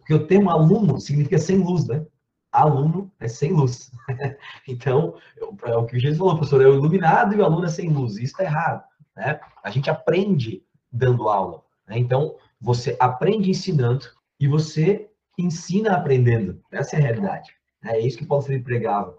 [0.05, 2.05] Porque o termo aluno significa sem luz, né?
[2.53, 3.90] Aluno é sem luz.
[4.69, 5.17] então,
[5.64, 7.88] é o que o Jesus falou, professor, é o iluminado e o aluno é sem
[7.88, 8.17] luz.
[8.17, 8.85] Isso está errado.
[9.17, 9.40] Né?
[9.62, 10.62] A gente aprende
[10.93, 11.62] dando aula.
[11.88, 11.99] Né?
[11.99, 14.05] Então, você aprende ensinando
[14.38, 16.61] e você ensina aprendendo.
[16.71, 17.51] Essa é a realidade.
[17.83, 19.17] É isso que Paulo Freire pregava.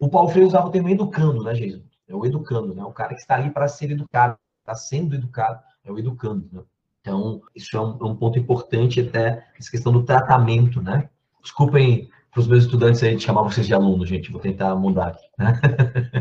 [0.00, 1.84] O Paulo Freire usava o termo educando, né, Jesus?
[2.08, 2.82] É o educando, né?
[2.84, 6.48] O cara que está ali para ser educado, está sendo educado, é o educando.
[6.52, 6.62] Né?
[7.08, 11.08] Então, isso é um, é um ponto importante até, essa questão do tratamento, né?
[11.42, 15.08] Desculpem para os meus estudantes aí de chamar vocês de aluno, gente, vou tentar mudar
[15.08, 15.26] aqui.
[15.38, 15.58] Né?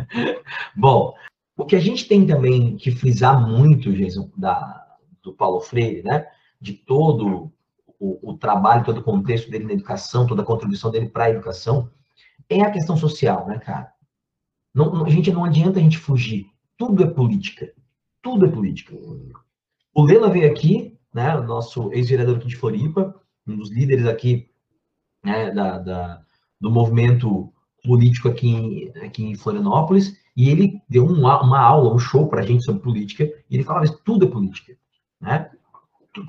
[0.74, 1.14] Bom,
[1.58, 6.26] o que a gente tem também que frisar muito, Jason, da, do Paulo Freire, né?
[6.62, 7.52] De todo
[8.00, 11.32] o, o, trabalho, todo o contexto dele na educação, toda a contribuição dele para a
[11.32, 11.92] educação,
[12.50, 13.92] é a questão social, né, cara?
[14.74, 16.48] Não, a gente não adianta a gente fugir.
[16.78, 17.74] Tudo é política.
[18.22, 18.96] Tudo é política.
[19.98, 24.48] O Lela veio aqui, né, o nosso ex-vereador aqui de Floripa, um dos líderes aqui
[25.26, 26.22] né, da, da,
[26.62, 27.52] do movimento
[27.84, 32.42] político aqui em, aqui em Florianópolis, e ele deu uma, uma aula, um show para
[32.42, 34.78] a gente sobre política, e ele falava que tudo é política,
[35.20, 35.50] né?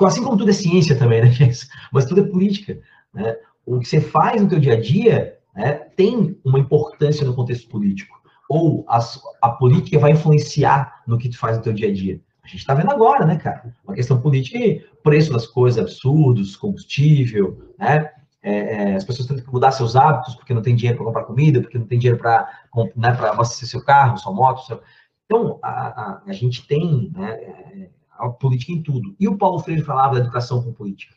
[0.00, 1.68] Assim como tudo é ciência também, né, gente?
[1.92, 2.80] Mas tudo é política,
[3.12, 3.36] né?
[3.66, 7.68] O que você faz no teu dia a dia né, tem uma importância no contexto
[7.68, 8.18] político.
[8.48, 12.18] ou as, a política vai influenciar no que tu faz no teu dia a dia?
[12.48, 13.76] A gente está vendo agora, né, cara?
[13.84, 18.10] Uma questão política e preço das coisas absurdos, combustível, né?
[18.40, 21.24] É, é, as pessoas têm que mudar seus hábitos porque não tem dinheiro para comprar
[21.24, 22.48] comida, porque não tem dinheiro para
[22.96, 24.64] né, abastecer seu carro, sua moto.
[24.64, 24.80] Seu...
[25.26, 29.14] Então, a, a, a, gente tem né, é, a política em tudo.
[29.20, 31.14] E o Paulo Freire falava da educação com política.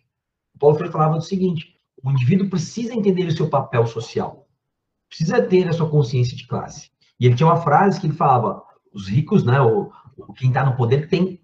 [0.54, 4.46] O Paulo Freire falava do seguinte: o indivíduo precisa entender o seu papel social,
[5.08, 6.92] precisa ter a sua consciência de classe.
[7.18, 8.62] E ele tinha uma frase que ele falava:
[8.94, 9.58] os ricos, né,
[10.38, 11.42] quem está no poder, tem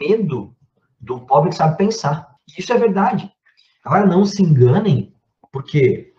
[0.00, 0.54] medo
[1.00, 2.34] do pobre que sabe pensar.
[2.56, 3.30] Isso é verdade.
[3.84, 5.14] Agora, não se enganem,
[5.52, 6.12] porque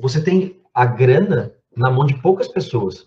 [0.00, 3.06] você tem a grana na mão de poucas pessoas.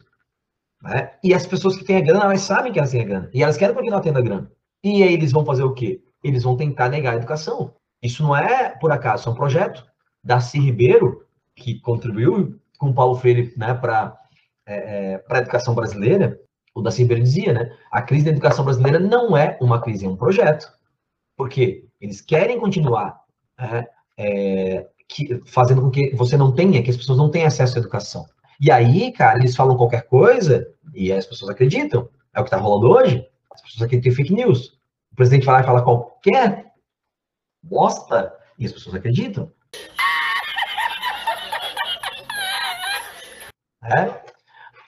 [0.81, 1.11] Né?
[1.23, 3.29] E as pessoas que têm a grana, elas sabem que elas têm a grana.
[3.33, 4.51] E elas querem continuar tendo a grana.
[4.83, 6.03] E aí eles vão fazer o quê?
[6.23, 7.73] Eles vão tentar negar a educação.
[8.01, 9.85] Isso não é por acaso, é um projeto.
[10.23, 14.19] Darcy Ribeiro, que contribuiu com Paulo Freire né, para
[14.65, 16.39] é, é a educação brasileira,
[16.75, 17.71] o Darcy Ribeiro dizia, né?
[17.89, 20.67] A crise da educação brasileira não é uma crise, é um projeto.
[21.37, 23.21] Porque eles querem continuar
[23.57, 27.77] é, é, que, fazendo com que você não tenha, que as pessoas não tenham acesso
[27.77, 28.25] à educação.
[28.59, 32.09] E aí, cara, eles falam qualquer coisa e as pessoas acreditam.
[32.33, 33.25] É o que está rolando hoje.
[33.53, 34.77] As pessoas acreditam em fake news.
[35.13, 36.73] O presidente vai lá e fala qualquer
[37.63, 39.49] bosta e as pessoas acreditam.
[43.81, 44.21] É,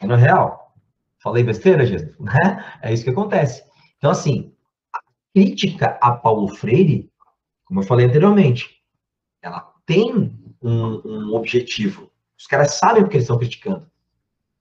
[0.01, 0.66] é no real.
[1.27, 2.15] Falei besteira, Jesus?
[2.19, 2.65] Né?
[2.81, 3.63] É isso que acontece.
[3.97, 4.53] Então, assim,
[4.93, 4.99] a
[5.33, 7.09] crítica a Paulo Freire
[7.67, 8.81] como eu falei anteriormente,
[9.41, 12.09] ela tem um, um objetivo.
[12.39, 13.85] Os caras sabem o que eles estão criticando.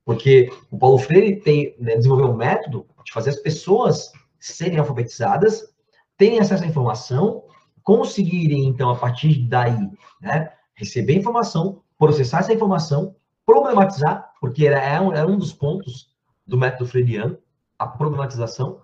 [0.05, 5.73] Porque o Paulo Freire tem, né, desenvolveu um método de fazer as pessoas serem alfabetizadas,
[6.17, 7.45] terem acesso à informação,
[7.83, 9.89] conseguirem, então, a partir daí,
[10.21, 16.09] né, receber informação, processar essa informação, problematizar, porque era, era um dos pontos
[16.47, 17.39] do método freiriano,
[17.79, 18.83] a problematização,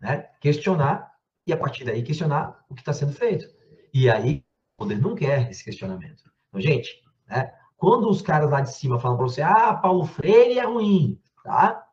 [0.00, 1.12] né, questionar,
[1.46, 3.46] e a partir daí questionar o que está sendo feito.
[3.92, 4.44] E aí,
[4.76, 6.24] o poder não quer esse questionamento.
[6.48, 10.58] Então, gente, né, quando os caras lá de cima falam para você, ah, Paulo Freire
[10.58, 11.86] é ruim, tá?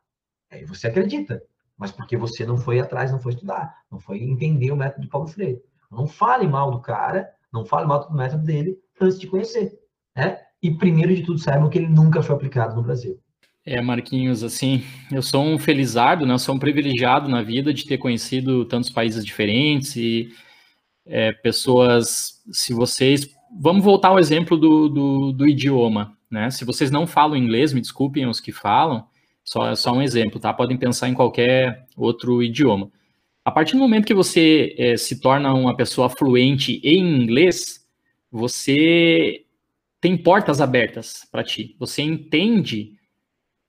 [0.50, 1.42] Aí você acredita,
[1.78, 5.10] mas porque você não foi atrás, não foi estudar, não foi entender o método de
[5.10, 5.62] Paulo Freire.
[5.90, 9.78] Não fale mal do cara, não fale mal do método dele antes de conhecer,
[10.16, 10.40] né?
[10.62, 13.20] E primeiro de tudo, saibam que ele nunca foi aplicado no Brasil.
[13.63, 16.34] É, Marquinhos, assim, eu sou um felizardo, né?
[16.34, 20.30] Eu sou um privilegiado na vida de ter conhecido tantos países diferentes e
[21.06, 23.30] é, pessoas, se vocês.
[23.60, 26.50] Vamos voltar ao exemplo do, do, do, idioma, né?
[26.50, 29.06] Se vocês não falam inglês, me desculpem os que falam,
[29.43, 30.52] só, só um exemplo, tá?
[30.54, 32.91] Podem pensar em qualquer outro idioma.
[33.45, 37.86] A partir do momento que você é, se torna uma pessoa fluente em inglês,
[38.32, 39.43] você
[40.00, 41.76] tem portas abertas para ti.
[41.80, 42.93] Você entende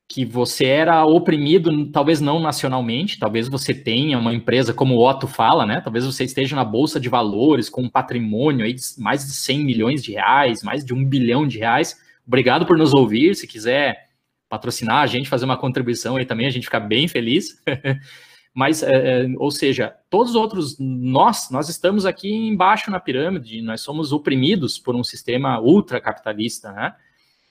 [0.09, 5.27] que você era oprimido, talvez não nacionalmente, talvez você tenha uma empresa, como o Otto
[5.27, 5.81] fala, né?
[5.81, 9.65] Talvez você esteja na bolsa de valores com um patrimônio aí de mais de 100
[9.65, 11.97] milhões de reais, mais de um bilhão de reais.
[12.27, 13.35] Obrigado por nos ouvir.
[13.35, 14.11] Se quiser
[14.49, 17.62] patrocinar a gente, fazer uma contribuição aí também, a gente fica bem feliz.
[18.55, 18.91] Mas, é,
[19.23, 24.12] é, ou seja, todos os outros, nós, nós estamos aqui embaixo na pirâmide, nós somos
[24.12, 26.95] oprimidos por um sistema ultracapitalista, né?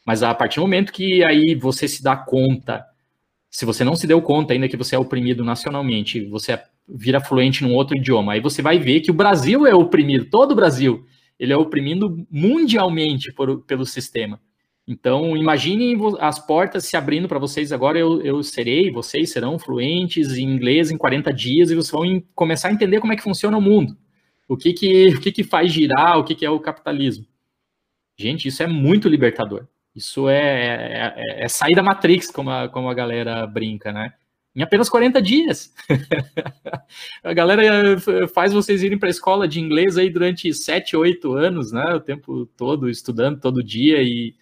[0.06, 2.86] Mas a partir do momento que aí você se dá conta,
[3.50, 7.64] se você não se deu conta ainda que você é oprimido nacionalmente, você vira fluente
[7.64, 11.06] num outro idioma, aí você vai ver que o Brasil é oprimido, todo o Brasil,
[11.40, 14.40] ele é oprimido mundialmente por, pelo sistema.
[14.88, 17.98] Então, imaginem as portas se abrindo para vocês agora.
[17.98, 22.68] Eu, eu serei, vocês serão fluentes em inglês em 40 dias e vocês vão começar
[22.68, 23.96] a entender como é que funciona o mundo.
[24.48, 27.26] O que que, o que, que faz girar, o que, que é o capitalismo.
[28.18, 29.66] Gente, isso é muito libertador.
[29.96, 34.14] Isso é, é, é, é sair da Matrix, como a, como a galera brinca, né?
[34.56, 35.74] Em apenas 40 dias.
[37.24, 41.34] a galera eh, faz vocês irem para a escola de inglês aí durante 7, 8
[41.34, 41.94] anos, né?
[41.94, 44.36] O tempo todo estudando, todo dia, e,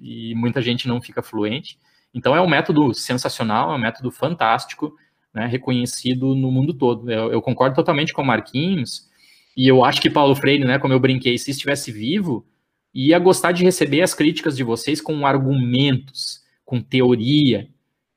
[0.00, 1.78] e muita gente não fica fluente.
[2.14, 4.96] Então é um método sensacional, é um método fantástico,
[5.34, 5.46] né?
[5.46, 7.10] reconhecido no mundo todo.
[7.10, 9.08] Eu, eu concordo totalmente com o Marquinhos,
[9.56, 12.46] e eu acho que Paulo Freire, né, como eu brinquei, se estivesse vivo,
[12.98, 17.68] e ia gostar de receber as críticas de vocês com argumentos, com teoria,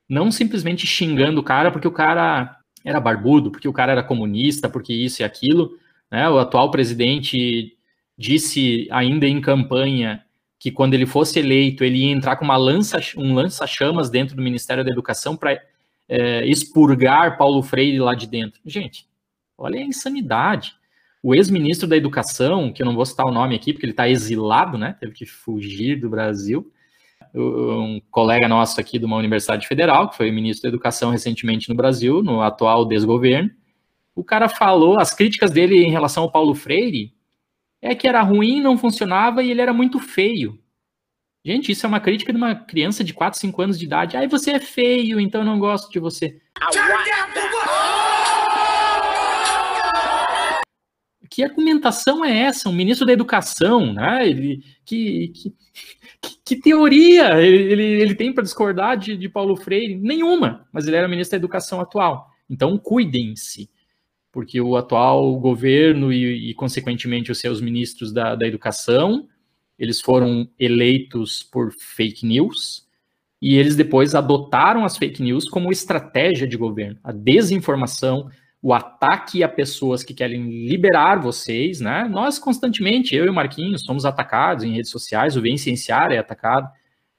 [0.10, 4.68] não simplesmente xingando o cara porque o cara era barbudo, porque o cara era comunista,
[4.68, 5.78] porque isso e aquilo.
[6.10, 6.28] Né?
[6.28, 7.78] O atual presidente
[8.18, 10.26] disse ainda em campanha
[10.58, 14.42] que quando ele fosse eleito ele ia entrar com uma lança, um lança-chamas dentro do
[14.42, 15.62] Ministério da Educação para
[16.10, 18.60] é, expurgar Paulo Freire lá de dentro.
[18.66, 19.08] Gente,
[19.56, 20.74] olha a insanidade.
[21.24, 24.10] O ex-ministro da Educação, que eu não vou citar o nome aqui, porque ele está
[24.10, 24.96] exilado, né?
[25.00, 26.72] Teve que fugir do Brasil.
[27.34, 31.76] um colega nosso aqui de uma universidade federal, que foi ministro da Educação recentemente no
[31.76, 33.50] Brasil, no atual desgoverno,
[34.16, 37.14] o cara falou, as críticas dele em relação ao Paulo Freire
[37.82, 40.60] é que era ruim, não funcionava e ele era muito feio.
[41.44, 44.16] Gente, isso é uma crítica de uma criança de 4, 5 anos de idade.
[44.16, 46.40] Ai, você é feio, então eu não gosto de você.
[51.32, 52.68] Que argumentação é essa?
[52.68, 54.28] Um ministro da Educação, né?
[54.28, 55.54] Ele, que, que,
[56.44, 59.96] que, teoria ele, ele tem para discordar de, de Paulo Freire?
[59.96, 62.28] Nenhuma, mas ele era ministro da Educação atual.
[62.50, 63.70] Então, cuidem-se
[64.30, 69.28] porque o atual governo e, e consequentemente, os seus ministros da, da educação,
[69.80, 72.86] eles foram eleitos por fake news
[73.42, 77.00] e eles depois adotaram as fake news como estratégia de governo.
[77.02, 78.30] A desinformação,
[78.62, 82.08] o ataque a pessoas que querem liberar vocês, né?
[82.08, 86.20] Nós constantemente, eu e o Marquinhos, somos atacados em redes sociais, o Vem Cienciar é
[86.20, 86.70] atacado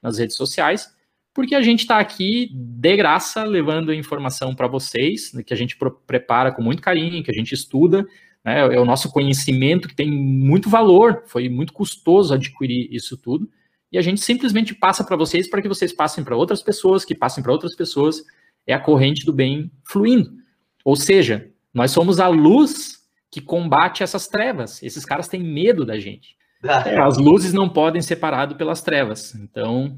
[0.01, 0.87] nas redes sociais,
[1.33, 5.77] porque a gente está aqui de graça levando informação para vocês, né, que a gente
[6.07, 8.05] prepara com muito carinho, que a gente estuda,
[8.45, 13.49] né, é o nosso conhecimento que tem muito valor, foi muito custoso adquirir isso tudo,
[13.91, 17.15] e a gente simplesmente passa para vocês para que vocês passem para outras pessoas, que
[17.15, 18.23] passem para outras pessoas,
[18.65, 20.42] é a corrente do bem fluindo.
[20.83, 24.81] Ou seja, nós somos a luz que combate essas trevas.
[24.83, 26.35] Esses caras têm medo da gente.
[27.03, 29.33] As luzes não podem ser paradas pelas trevas.
[29.35, 29.97] Então,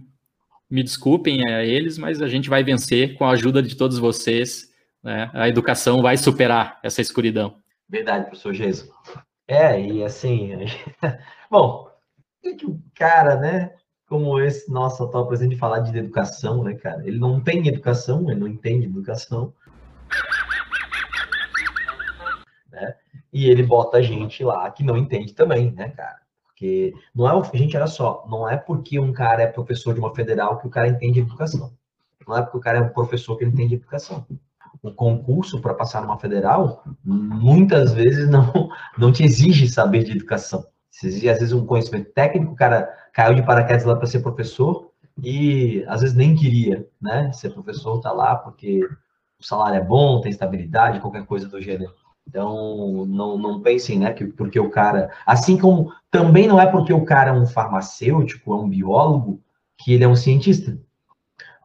[0.70, 4.72] me desculpem a eles, mas a gente vai vencer com a ajuda de todos vocês.
[5.04, 5.30] Né?
[5.34, 7.58] A educação vai superar essa escuridão.
[7.88, 8.90] Verdade, professor Jesus.
[9.48, 10.52] É, e assim,
[11.52, 11.88] bom,
[12.42, 13.72] que o cara, né,
[14.08, 17.06] como esse nosso atual presidente falar de educação, né, cara?
[17.06, 19.54] Ele não tem educação, ele não entende educação.
[22.76, 22.94] Né?
[23.32, 26.20] E ele bota gente lá que não entende também, né, cara?
[26.46, 30.14] Porque não é, gente, olha só, não é porque um cara é professor de uma
[30.14, 31.74] federal que o cara entende educação.
[32.28, 34.26] Não é porque o cara é um professor que ele entende educação.
[34.82, 40.66] O concurso para passar numa federal, muitas vezes não, não te exige saber de educação.
[40.92, 44.20] Você exige, às vezes, um conhecimento técnico, o cara caiu de paraquedas lá para ser
[44.20, 47.32] professor e, às vezes, nem queria, né?
[47.34, 48.82] Ser professor, tá lá porque
[49.38, 51.94] o salário é bom, tem estabilidade, qualquer coisa do gênero.
[52.28, 55.12] Então, não, não pensem, né, que porque o cara.
[55.26, 59.42] Assim como também não é porque o cara é um farmacêutico, é um biólogo,
[59.78, 60.78] que ele é um cientista.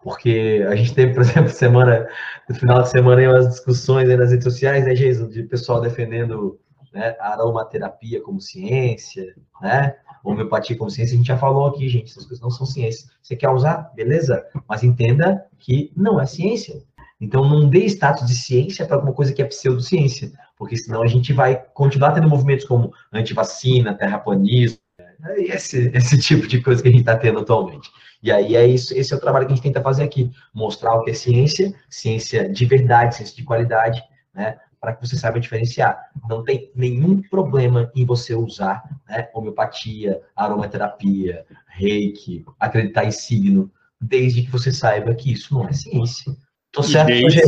[0.02, 2.08] Porque a gente teve, por exemplo, semana,
[2.48, 5.80] no final de semana, aí, umas discussões aí nas redes sociais, né, Jason, de pessoal
[5.80, 6.58] defendendo
[6.92, 9.96] né, aromaterapia como ciência, né?
[10.22, 13.10] Homeopatia como ciência, a gente já falou aqui, gente, essas coisas não são ciências.
[13.22, 13.90] Você quer usar?
[13.94, 16.82] Beleza, mas entenda que não é ciência.
[17.20, 21.06] Então, não dê status de ciência para alguma coisa que é pseudociência, porque senão a
[21.06, 24.78] gente vai continuar tendo movimentos como antivacina, terraplanismo,
[25.18, 27.90] né, esse, esse tipo de coisa que a gente está tendo atualmente.
[28.22, 30.94] E aí é isso, esse é o trabalho que a gente tenta fazer aqui, mostrar
[30.94, 34.02] o que é ciência, ciência de verdade, ciência de qualidade,
[34.34, 35.98] né, para que você saiba diferenciar.
[36.26, 44.42] Não tem nenhum problema em você usar né, homeopatia, aromaterapia, reiki, acreditar em signo, desde
[44.42, 46.34] que você saiba que isso não é ciência.
[46.72, 47.42] Tô certo, desde,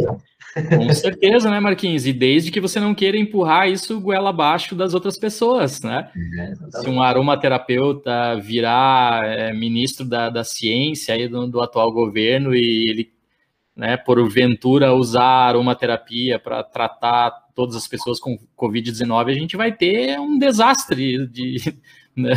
[0.68, 2.06] Com certeza, né, Marquinhos?
[2.06, 6.10] E desde que você não queira empurrar isso goela abaixo das outras pessoas, né?
[6.38, 12.54] É, Se um aromaterapeuta virar é, ministro da, da ciência aí do, do, atual governo
[12.54, 13.12] e ele,
[13.74, 20.18] né, porventura usar aromaterapia para tratar todas as pessoas com Covid-19, a gente vai ter
[20.20, 21.74] um desastre de,
[22.16, 22.34] né,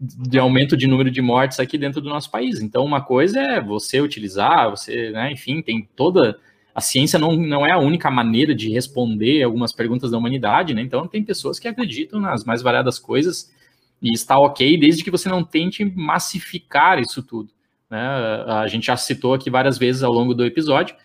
[0.00, 2.60] de aumento de número de mortes aqui dentro do nosso país.
[2.60, 6.38] Então, uma coisa é você utilizar, você, né, enfim, tem toda.
[6.74, 10.82] A ciência não, não é a única maneira de responder algumas perguntas da humanidade, né?
[10.82, 13.52] Então, tem pessoas que acreditam nas mais variadas coisas
[14.02, 17.50] e está ok desde que você não tente massificar isso tudo.
[17.88, 18.00] Né?
[18.00, 20.96] A gente já citou aqui várias vezes ao longo do episódio.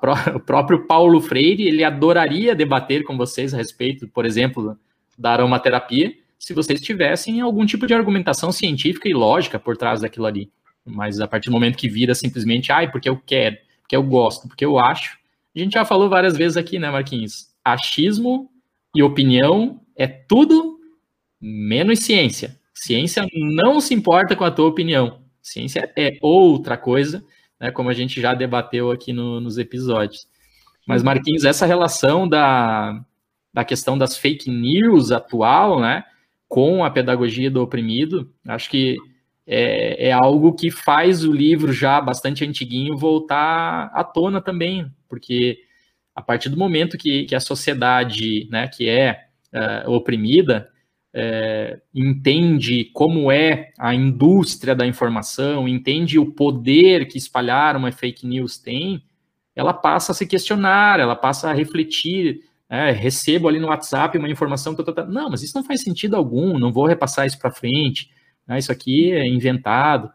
[0.00, 4.78] Pró o próprio Paulo Freire ele adoraria debater com vocês a respeito, por exemplo,
[5.18, 10.26] da aromaterapia se vocês tivessem algum tipo de argumentação científica e lógica por trás daquilo
[10.26, 10.50] ali.
[10.84, 14.46] Mas a partir do momento que vira simplesmente, ai, porque eu quero, porque eu gosto,
[14.46, 15.18] porque eu acho.
[15.54, 17.48] A gente já falou várias vezes aqui, né, Marquinhos?
[17.64, 18.50] Achismo
[18.94, 20.78] e opinião é tudo
[21.40, 22.58] menos ciência.
[22.74, 25.20] Ciência não se importa com a tua opinião.
[25.42, 27.24] Ciência é outra coisa,
[27.58, 30.28] né, como a gente já debateu aqui no, nos episódios.
[30.86, 33.04] Mas, Marquinhos, essa relação da,
[33.52, 36.04] da questão das fake news atual, né?
[36.48, 38.96] Com a pedagogia do oprimido, acho que
[39.46, 45.58] é, é, algo que faz o livro já bastante antiguinho voltar à tona também, porque
[46.14, 50.68] a partir do momento que, que a sociedade, né, que é uh, oprimida,
[51.18, 58.26] é, entende como é a indústria da informação, entende o poder que espalhar uma fake
[58.26, 59.02] news tem,
[59.54, 62.40] ela passa a se questionar, ela passa a refletir.
[62.68, 65.82] É, recebo ali no WhatsApp uma informação que eu tô, não, mas isso não faz
[65.82, 68.10] sentido algum, não vou repassar isso para frente,
[68.46, 70.10] né, isso aqui é inventado.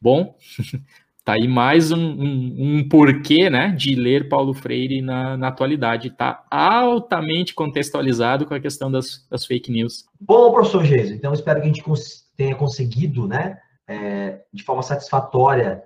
[0.00, 0.36] Bom,
[1.26, 6.06] Tá aí mais um, um, um, porquê né, de ler Paulo Freire na, na atualidade.
[6.06, 10.04] Está altamente contextualizado com a questão das, das fake news.
[10.20, 14.84] Bom, professor Geiso, então espero que a gente cons tenha conseguido, né, é, de forma
[14.84, 15.82] satisfatória,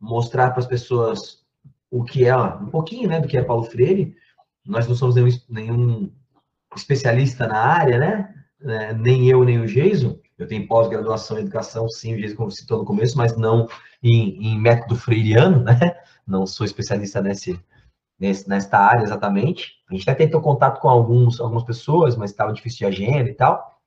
[0.00, 1.44] mostrar para as pessoas
[1.90, 4.16] o que é, um pouquinho né, do que é Paulo Freire.
[4.64, 6.12] Nós não somos nenhum, nenhum
[6.76, 8.34] especialista na área, né?
[8.62, 10.20] É, nem eu, nem o Geiso.
[10.38, 13.68] Eu tenho pós-graduação em educação, sim, o como citou no começo, mas não
[14.02, 15.96] em, em método freiriano, né?
[16.26, 17.58] Não sou especialista nesse,
[18.18, 19.72] nesse, nesta área exatamente.
[19.90, 23.34] A gente até tentou contato com alguns, algumas pessoas, mas estava difícil de agenda e
[23.34, 23.78] tal.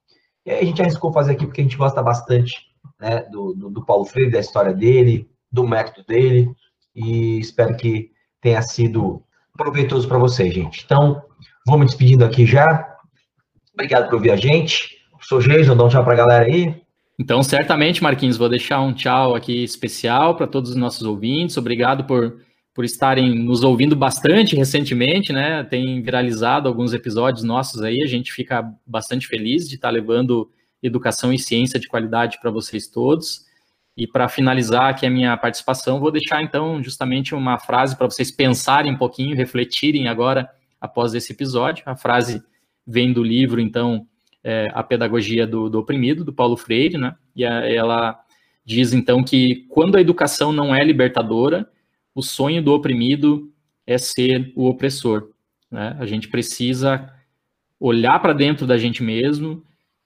[0.45, 2.67] E aí a gente arriscou fazer aqui porque a gente gosta bastante
[2.99, 6.53] né, do, do, do Paulo Freire, da história dele, do método dele,
[6.95, 8.11] e espero que
[8.41, 9.23] tenha sido
[9.57, 10.83] proveitoso para vocês, gente.
[10.83, 11.21] Então,
[11.65, 12.97] vou me despedindo aqui já.
[13.73, 14.97] Obrigado por ouvir a gente.
[15.21, 16.75] Sou Jason, dá um tchau para a galera aí.
[17.19, 21.57] Então, certamente, Marquinhos, vou deixar um tchau aqui especial para todos os nossos ouvintes.
[21.57, 22.41] Obrigado por,
[22.73, 25.63] por estarem nos ouvindo bastante recentemente, né?
[25.63, 28.01] Tem viralizado alguns episódios nossos aí.
[28.01, 30.49] A gente fica bastante feliz de estar levando
[30.81, 33.45] educação e ciência de qualidade para vocês todos.
[33.95, 38.31] E para finalizar aqui a minha participação, vou deixar então justamente uma frase para vocês
[38.31, 40.49] pensarem um pouquinho, refletirem agora
[40.81, 41.83] após esse episódio.
[41.85, 42.43] A frase
[42.85, 44.07] vem do livro, então,
[44.43, 47.15] é, a pedagogia do, do, oprimido, do Paulo Freire, né?
[47.35, 48.19] E a, ela
[48.65, 51.69] diz então que quando a educação não é libertadora,
[52.15, 53.51] o sonho do oprimido
[53.85, 55.29] é ser o opressor.
[55.69, 55.95] Né?
[55.99, 57.11] A gente precisa
[57.79, 59.63] olhar para dentro da gente mesmo,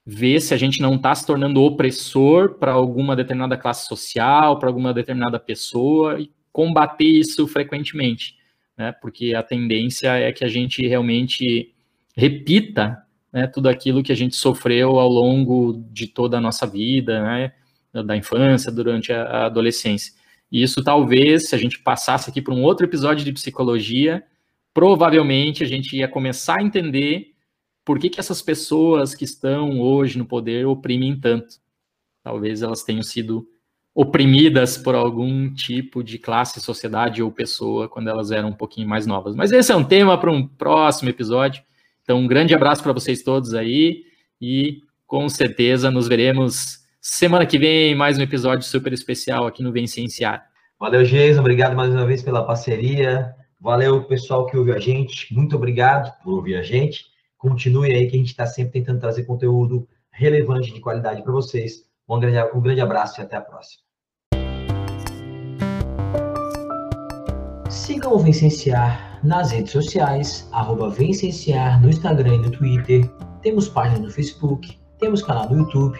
[0.09, 4.69] ver se a gente não está se tornando opressor para alguma determinada classe social, para
[4.69, 8.37] alguma determinada pessoa, e combater isso frequentemente,
[8.77, 8.93] né?
[9.01, 11.75] Porque a tendência é que a gente realmente
[12.15, 13.03] repita
[13.33, 17.51] né, tudo aquilo que a gente sofreu ao longo de toda a nossa vida, né,
[18.05, 20.13] da infância, durante a adolescência.
[20.49, 24.23] E isso talvez, se a gente passasse aqui para um outro episódio de psicologia,
[24.73, 27.33] provavelmente a gente ia começar a entender
[27.87, 31.55] por que, que essas pessoas que estão hoje no poder oprimem tanto.
[32.21, 33.47] Talvez elas tenham sido
[33.95, 39.07] oprimidas por algum tipo de classe, sociedade ou pessoa quando elas eram um pouquinho mais
[39.07, 39.37] novas.
[39.37, 41.63] Mas esse é um tema para um próximo episódio.
[42.03, 44.03] Então, um grande abraço para vocês todos aí
[44.41, 49.71] e com certeza nos veremos semana que vem mais um episódio super especial aqui no
[49.71, 50.45] Vem Cienciar.
[50.77, 51.39] Valeu, Geison.
[51.39, 53.33] Obrigado mais uma vez pela parceria.
[53.61, 55.33] Valeu, pessoal que ouviu a gente.
[55.33, 57.15] Muito obrigado por ouvir a gente.
[57.37, 61.85] Continue aí que a gente está sempre tentando trazer conteúdo relevante de qualidade para vocês.
[62.09, 63.83] Um grande, um grande abraço e até a próxima.
[67.69, 73.07] Sigam o Vicenciar nas redes sociais, arroba Vencenciar no Instagram e no Twitter,
[73.41, 75.97] temos página no Facebook, temos canal no YouTube,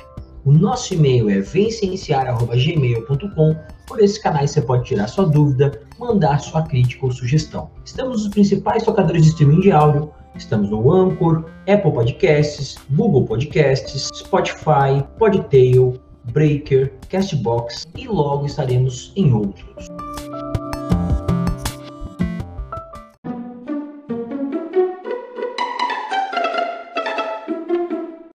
[0.48, 3.56] o nosso e-mail é vencenciar.gmail.com.
[3.86, 7.70] Por esses canais você pode tirar sua dúvida, mandar sua crítica ou sugestão.
[7.84, 14.10] Estamos nos principais tocadores de streaming de áudio, estamos no Anchor, Apple Podcasts, Google Podcasts,
[14.14, 16.00] Spotify, Podtail,
[16.32, 19.88] Breaker, Castbox e logo estaremos em outros.